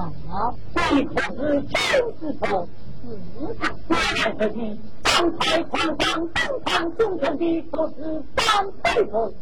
[0.73, 2.67] 这可是九子头，
[3.03, 3.17] 四
[3.55, 3.95] 堂八
[4.37, 9.33] 百里，刚才皇上登堂送臣的都是三百头，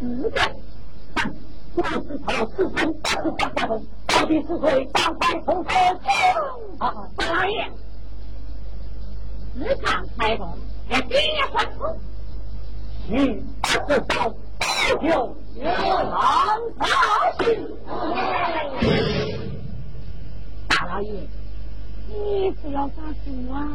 [0.00, 0.40] 四个。
[1.76, 5.70] 九子头四堂八十八下头，到底是谁刚才从头
[6.78, 7.70] 啊，大老爷，
[9.56, 10.48] 四场开封，
[10.90, 11.78] 也第一换出，
[13.08, 14.12] 去二十三。
[15.00, 15.08] 就
[15.54, 16.12] 唐
[16.78, 16.82] 大
[17.38, 17.42] 喜，
[20.68, 21.10] 大老爷，
[22.08, 23.68] 你不要发心啊！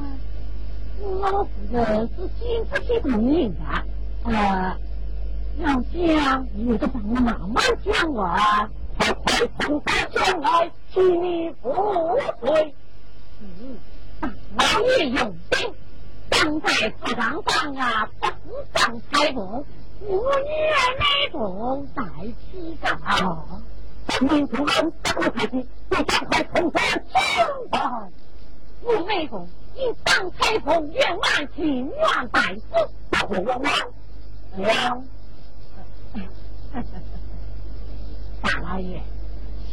[1.22, 3.56] 老夫人是经不起同意的，
[4.24, 4.78] 呃，
[5.60, 8.70] 要讲有的帮我慢慢讲啊，
[9.00, 11.72] 才会从他将来请你不
[12.42, 12.76] 罪。
[13.42, 13.78] 嗯，
[14.20, 15.74] 大老爷用兵，
[16.30, 19.64] 当在土上上啊，不上开封。
[20.02, 22.04] 我女儿美凤在
[22.52, 22.78] 其
[24.10, 27.12] 上，民众们当太君，在上海通杀清
[27.72, 28.12] 王。
[28.82, 32.62] 我美凤以当太凤愿万情愿百死，
[33.10, 33.64] 大会冤枉
[34.58, 35.04] 了。
[38.42, 39.02] 大老爷，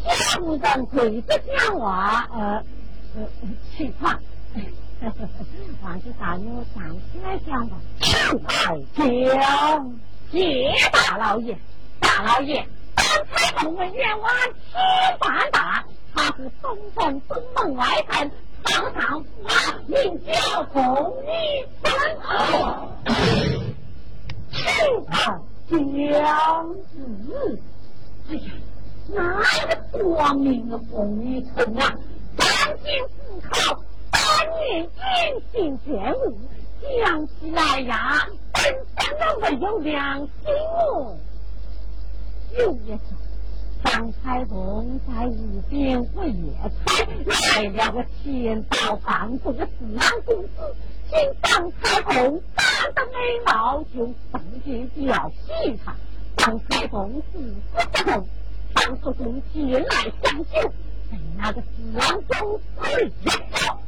[0.05, 2.63] 小夫人跪着讲话，呃
[3.17, 3.29] 呃，
[3.77, 4.21] 起床。
[5.83, 9.99] 王氏大女站起来讲吧，快讲。
[10.33, 11.57] 谢大老爷，
[12.01, 14.75] 大老爷，刚才同文冤枉吃
[15.21, 18.31] 饭大，他是东城东门外城，
[18.65, 19.51] 上上啊，
[19.87, 20.33] 名叫
[20.73, 20.75] 凤
[21.25, 21.29] 仪
[21.83, 21.87] 山。
[24.49, 27.61] 请他将子，
[28.31, 28.41] 哎呀，
[29.09, 29.19] 哪
[29.67, 31.93] 个光明的凤仪城啊？
[32.37, 32.47] 当
[32.83, 33.55] 今自考，
[34.11, 34.21] 当
[34.59, 36.39] 年严刑见物，
[37.03, 38.27] 讲起来呀。
[38.99, 41.17] 真的没有良心哦！
[42.55, 43.03] 有一次，
[43.85, 46.53] 张彩凤在一边喂野
[46.85, 50.49] 菜，来了个千刀万斧的四郎公子，
[51.11, 52.63] 见张彩凤打
[52.95, 55.95] 的眉毛，就上去要洗他。
[56.37, 58.29] 张彩凤死死不动，
[58.75, 60.69] 张素公前来相救，
[61.11, 61.67] 被那个四
[61.99, 63.81] 郎公子一刀，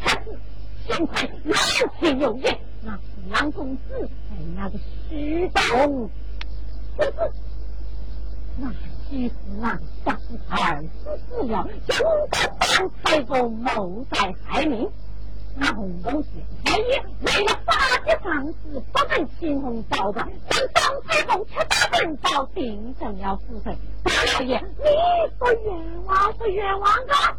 [0.00, 0.38] 他是
[0.86, 1.56] 幸亏老
[1.98, 2.58] 天有眼。
[2.84, 3.82] 那四郎公子
[4.28, 6.10] 在那个虚中，
[8.58, 8.70] 那
[9.10, 10.88] 几十郎下是二十
[11.28, 11.94] 四了，就
[12.30, 14.90] 在张太公谋在害命。
[15.54, 16.28] 那洪公是
[16.64, 17.74] 太爷为了巴
[18.04, 23.76] 结上司，不肯青红皂白，将张太公吃大人刀，定成了死罪。
[24.02, 24.84] 大老爷，你
[25.38, 27.36] 说冤枉是冤枉啊！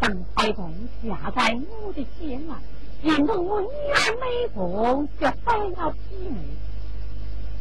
[0.00, 0.70] 张太公
[1.02, 2.56] 下在我的肩来，
[3.02, 6.36] 连同我女儿美凤就翻了几枚。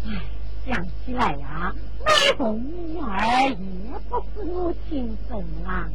[0.08, 0.22] 唉，
[0.66, 1.74] 想起来呀，
[2.06, 5.90] 美凤女儿也不是我亲生啊。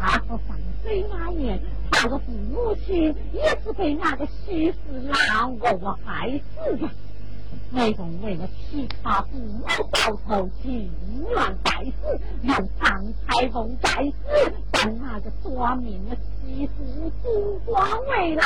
[0.00, 1.60] 他说上岁那年，
[1.90, 6.88] 他的父母亲也是被那个徐四郎我害死的。
[7.72, 10.90] 为公为了其他父母报仇，情
[11.28, 18.44] 愿在死，让张彩凤在死，但那个短命的媳妇不光未来，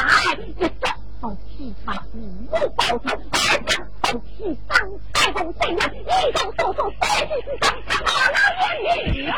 [1.22, 4.76] 找到其他父母报仇，而且到替张
[5.14, 5.96] 彩凤怎样一
[6.36, 7.94] 手手手塞进去，他
[8.32, 8.36] 老
[8.82, 9.32] 爷你啊！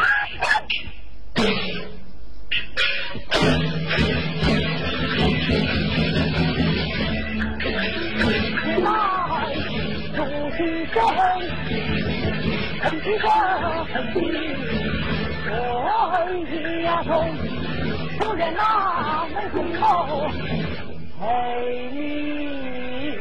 [10.94, 11.04] 生，
[12.80, 13.26] 很急的
[13.92, 14.16] 很急，
[15.50, 15.52] 我
[16.32, 16.42] 一
[16.82, 17.08] 呀从
[18.18, 19.44] 夫人那门
[19.78, 19.82] 口
[21.24, 21.30] 陪
[21.94, 23.16] 你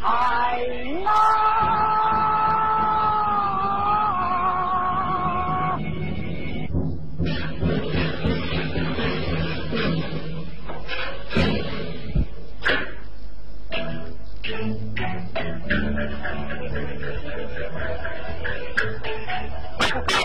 [0.00, 0.06] 爱
[1.04, 1.44] 啊。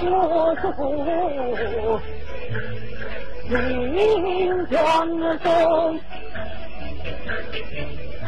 [0.02, 0.62] 我是
[3.50, 4.78] 父，临江
[5.40, 6.00] 中，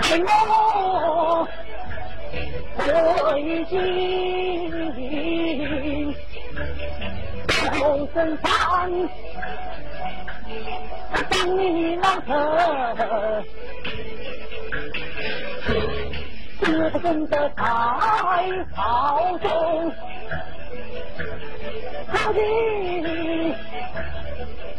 [0.02, 1.48] 看我
[2.76, 2.84] 回
[3.70, 3.76] 京，
[7.72, 7.78] 后
[8.16, 8.48] 生山，
[11.30, 12.30] 当你老头。
[16.64, 17.54] 是不真的在
[18.76, 19.48] 朝中，
[22.12, 22.40] 到底
[23.04, 23.08] 成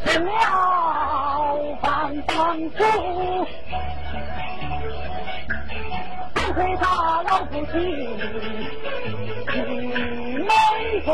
[0.05, 2.79] 了反当主，
[6.35, 7.75] 多亏他老父亲
[10.39, 11.09] 没功。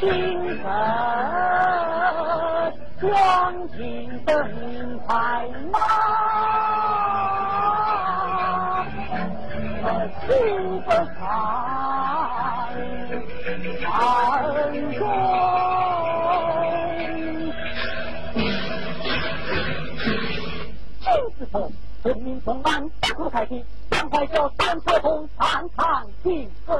[0.00, 0.08] 金
[0.62, 0.64] 色
[3.04, 5.78] 黄金灯牌马，
[10.26, 11.12] 金不彩
[13.84, 13.92] 安
[14.94, 14.98] 中。
[21.02, 21.06] 金
[21.38, 21.70] 子头，
[22.04, 26.74] 人民充满大口开心，赶快叫三彩虹唱唱金风，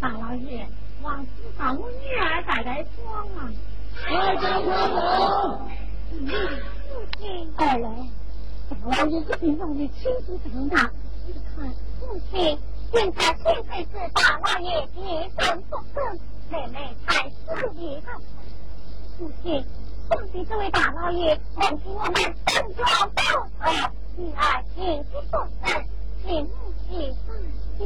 [0.00, 0.64] 大老爷。
[1.02, 3.50] 王子把我女儿带来床啊！
[4.00, 4.96] 快点快点！
[6.88, 7.22] 父亲，
[7.56, 7.84] 二来，
[8.68, 10.90] 大老爷一定让你亲自上堂。
[11.26, 11.70] 你看，
[12.00, 12.58] 父亲，
[12.92, 14.98] 现在现在是大老爷结
[15.36, 16.18] 婚不成，
[16.50, 16.74] 妹妹
[17.06, 18.06] 才十一个。
[19.18, 19.64] 父亲，
[20.10, 22.14] 想必这位大老爷能替我们
[22.46, 23.22] 盛装报
[23.58, 23.70] 贺，
[24.16, 25.84] 女儿幸福不成，
[26.24, 26.50] 请母
[26.88, 26.90] 亲
[27.26, 27.30] 放
[27.78, 27.80] 心。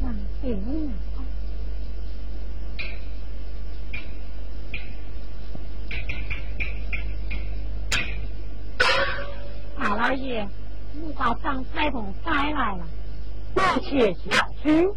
[0.00, 0.04] 放
[0.42, 0.44] 心。
[13.86, 14.92] 那且下去。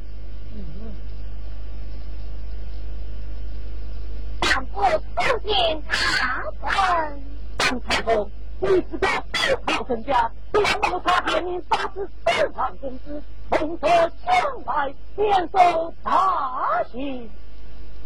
[4.42, 4.82] 丈夫
[5.16, 7.24] 不见他分，
[7.60, 13.22] 张彩凤，你是个不好人家，不让谋杀害你杀死四房公子，
[13.52, 17.30] 从这将来免受大刑。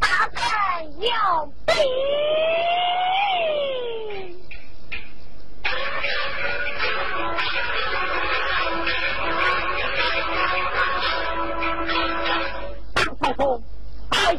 [0.01, 1.07] 大臣有
[1.65, 1.75] 禀。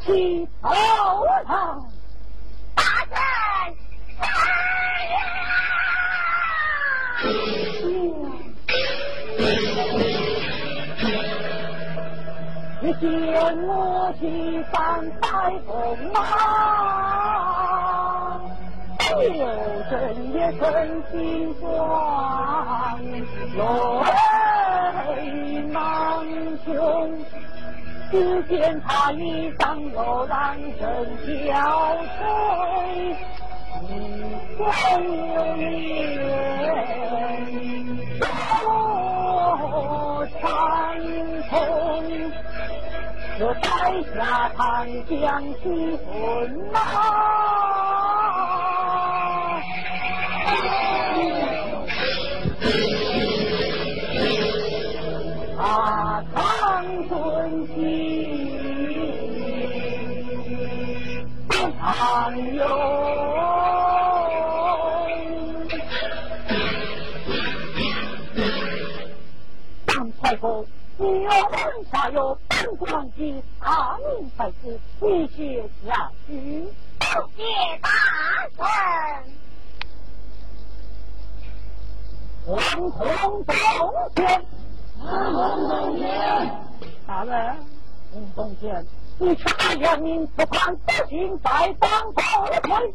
[0.04, 0.68] 起头
[1.24, 1.42] 来！
[2.74, 3.14] 大人，
[12.82, 13.02] 你见
[13.66, 14.22] 我去
[14.70, 14.76] 上
[15.22, 15.24] 太
[15.60, 15.72] 公
[16.12, 16.20] 啊，
[19.10, 19.18] 有
[19.90, 19.92] 真
[20.34, 20.62] 也真
[21.10, 21.12] 心
[21.58, 21.64] 酸，
[25.06, 25.12] 泪
[25.72, 25.74] 满
[26.66, 26.68] 胸。
[28.14, 30.88] 只见他衣上有狼阵
[31.26, 31.50] 憔
[32.14, 32.22] 悴
[33.82, 33.90] 一
[34.56, 34.64] 对
[35.56, 35.66] 鸣
[36.16, 36.70] 人
[38.20, 38.24] 破
[40.40, 40.42] 长
[41.50, 41.52] 空
[43.40, 43.66] 我摘
[44.14, 44.16] 下
[44.56, 44.62] 长
[45.08, 45.64] 江去
[45.96, 46.06] 混
[46.70, 47.53] 呐
[71.34, 76.68] 你有文下有本官及大明才子，你且下去。
[77.36, 77.42] 谢
[77.82, 77.88] 大
[78.58, 79.34] 人。
[82.46, 82.56] 王
[82.90, 83.44] 公中
[84.14, 84.46] 天，
[85.02, 86.06] 王公中天，
[87.04, 87.56] 大人，
[88.14, 88.86] 王中天，
[89.18, 92.94] 你查两名不判不行，再当后退。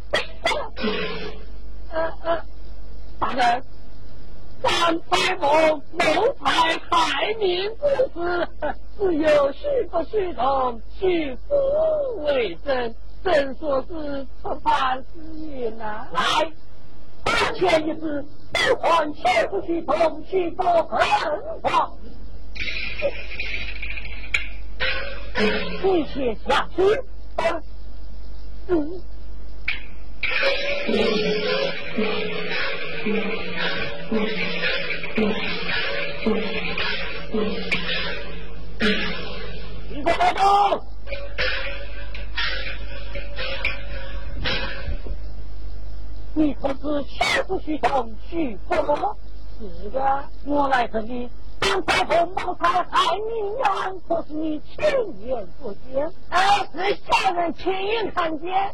[1.91, 2.41] 呃呃，
[3.19, 3.63] 大人。
[4.61, 5.49] 三太公
[5.91, 7.81] 谋财害民之
[8.13, 8.47] 事，
[8.97, 9.59] 只有许
[9.89, 16.07] 不许同，许不为真，正说是出判私冤呐。
[16.11, 16.51] 来，
[17.23, 20.99] 当前一事，不管许不许同，许不分
[21.63, 21.91] 话，
[25.83, 26.81] 一切下去。
[28.67, 29.01] 嗯。
[39.89, 40.83] 一个报告，
[46.33, 46.75] 你可是
[47.07, 49.17] 徐不徐同徐婆婆？
[49.59, 51.29] 是的，我来这里，
[51.59, 56.09] 刚才红毛才害民怨，可是你亲眼所见？
[56.29, 58.71] 哎，是小人亲眼看见。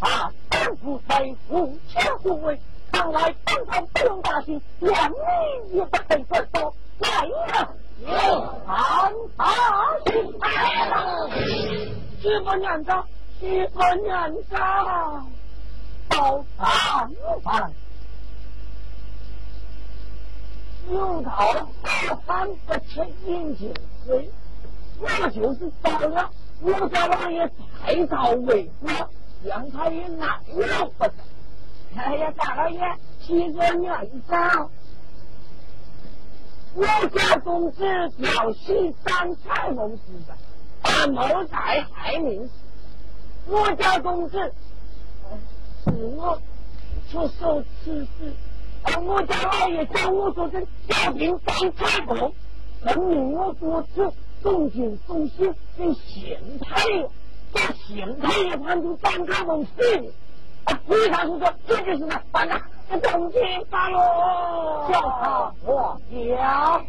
[0.00, 2.60] 啊，丈夫才无钱无位。
[2.92, 5.16] 看来本官不用大心，两米
[5.72, 6.74] 也不肯分手。
[6.98, 7.68] 来人，
[8.64, 9.44] 看他
[10.06, 11.28] 去来了。
[12.22, 12.90] 徐伯娘子，
[13.40, 14.42] 徐伯娘子，
[16.08, 17.10] 到堂
[17.44, 17.72] 上，
[20.90, 21.30] 有道
[21.82, 21.90] 大
[22.26, 23.66] 山不欠饮酒
[24.06, 24.30] 醉，
[25.00, 26.30] 那就是糟了。
[26.60, 27.50] 我家王爷
[27.84, 28.88] 再造为夫，
[29.44, 31.12] 让他也难了不得。
[31.96, 32.80] 哎呀，大老爷，
[33.22, 34.10] 七个娘子，
[36.74, 37.84] 我家公子
[38.18, 40.36] 要西山采梦时的，
[40.82, 42.48] 他谋财害民。
[43.48, 44.52] 我家公子
[45.84, 46.38] 是我
[47.10, 48.34] 出手此事，
[48.82, 52.34] 而我家老爷叫我做成小兵当差公，
[52.84, 54.12] 证明我做此
[54.46, 57.08] 忠心忠心，连县太爷，
[57.52, 60.08] 把县太爷判处当差公死命。
[60.86, 62.22] 为啥是说这就是呢？
[62.30, 66.80] 班长，这东京发喽，叫他我娘。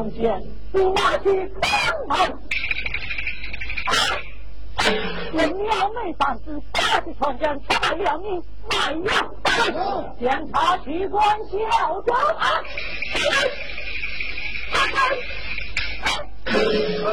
[0.00, 1.70] 王东贤，你拿去看
[2.08, 2.32] 看。
[5.30, 9.10] 这鸟美三子八十船将查两名卖药，
[10.18, 12.62] 检查器官小将啊！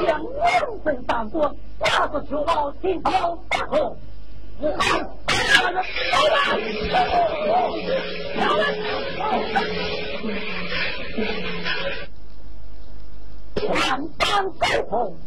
[0.05, 1.53] 将两分三国，
[1.84, 3.97] 下个秋老听头大口。
[13.59, 14.77] 我看，来了，来了。
[14.77, 15.17] 万般沟通，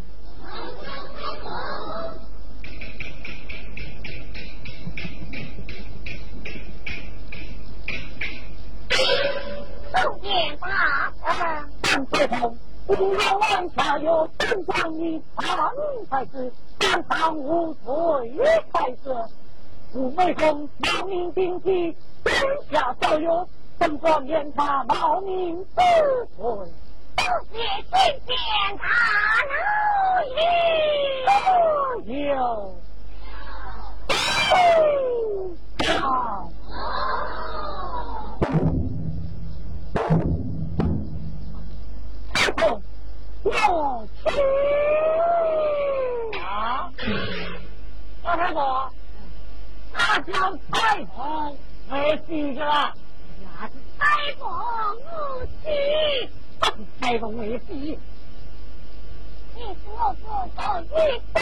[9.92, 10.28] 众见
[10.60, 17.84] 大人，万沟通，不要往下有本官你大明才子，山上无罪
[18.72, 19.28] 才子，
[19.94, 22.40] 吴美公冒名顶替，天
[22.70, 23.48] 下少有，
[23.78, 25.82] 本官免他冒名得
[26.36, 26.72] 罪。
[27.52, 27.92] 谢见
[28.26, 28.28] 见
[28.78, 28.84] 大
[31.26, 31.30] 老
[32.06, 32.34] 爷，有
[36.00, 36.00] 好，
[42.42, 42.80] 好，
[43.42, 43.48] 我
[44.14, 44.28] 去
[46.38, 46.90] 啊！
[48.22, 48.90] 老太婆，
[49.92, 50.32] 他叫
[50.70, 51.56] 彩虹，
[51.90, 52.94] 没记着了，
[53.42, 54.04] 那是彩
[54.38, 54.48] 虹
[54.96, 55.04] 无
[55.62, 55.66] 锡。
[57.00, 57.98] 太公未必，
[59.54, 60.60] 你是我不可
[61.08, 61.40] 以放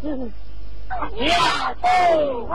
[0.00, 0.04] 肆
[1.18, 1.82] 下去
[2.50, 2.54] 啊！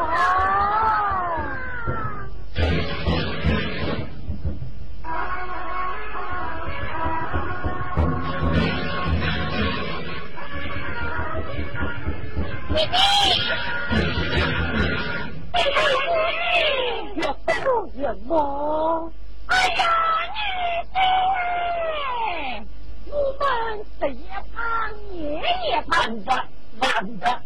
[12.70, 12.76] 你
[17.16, 17.48] 你要不
[18.00, 19.12] 人吗？
[19.50, 19.84] 哎呀，
[20.34, 20.40] 你
[23.06, 23.44] 你们
[24.00, 24.60] 是夜盼
[25.12, 25.20] 夜
[25.68, 26.32] 夜盼的，
[26.80, 27.42] 慢的。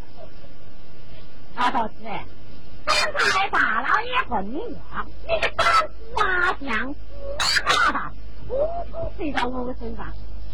[1.56, 1.94] 老头子，
[2.86, 2.94] 刚
[3.32, 4.58] 才大老爷问你
[4.90, 6.24] 话，你的胆子啊
[6.60, 6.68] 像
[7.38, 8.12] 哪大，
[8.50, 8.52] 统
[8.92, 10.06] 统睡到我身上。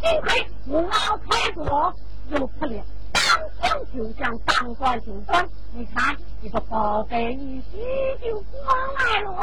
[0.02, 1.94] 幸亏我老太婆
[2.30, 2.82] 有魄力。
[3.12, 3.22] 当
[3.60, 5.50] 想就想，当管就管。
[5.74, 9.42] 你看，这个宝贝女婿就光来了。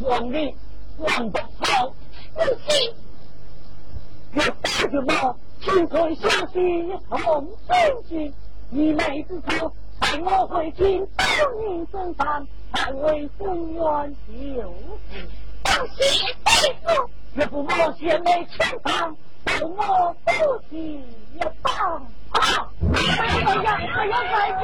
[0.00, 0.54] 皇帝
[0.98, 1.92] 管得好，
[2.34, 2.94] 不行。
[4.34, 8.34] 我大舅妈亲口相信同真心，
[8.70, 11.24] 你妹子头待我回京到
[11.60, 14.62] 你身上，才为婚愿就绪。
[15.62, 15.96] 当心
[16.44, 16.50] 对
[16.82, 17.68] 付，岳父母
[17.98, 19.76] 先没钱上，父母
[20.24, 20.30] 不
[20.70, 21.02] 急
[21.34, 21.70] 也罢。
[22.30, 22.40] 啊！
[22.82, 24.62] 哎呀哎呀哎呀！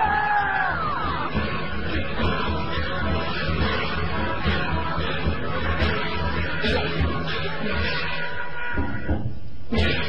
[9.76, 10.03] Yeah.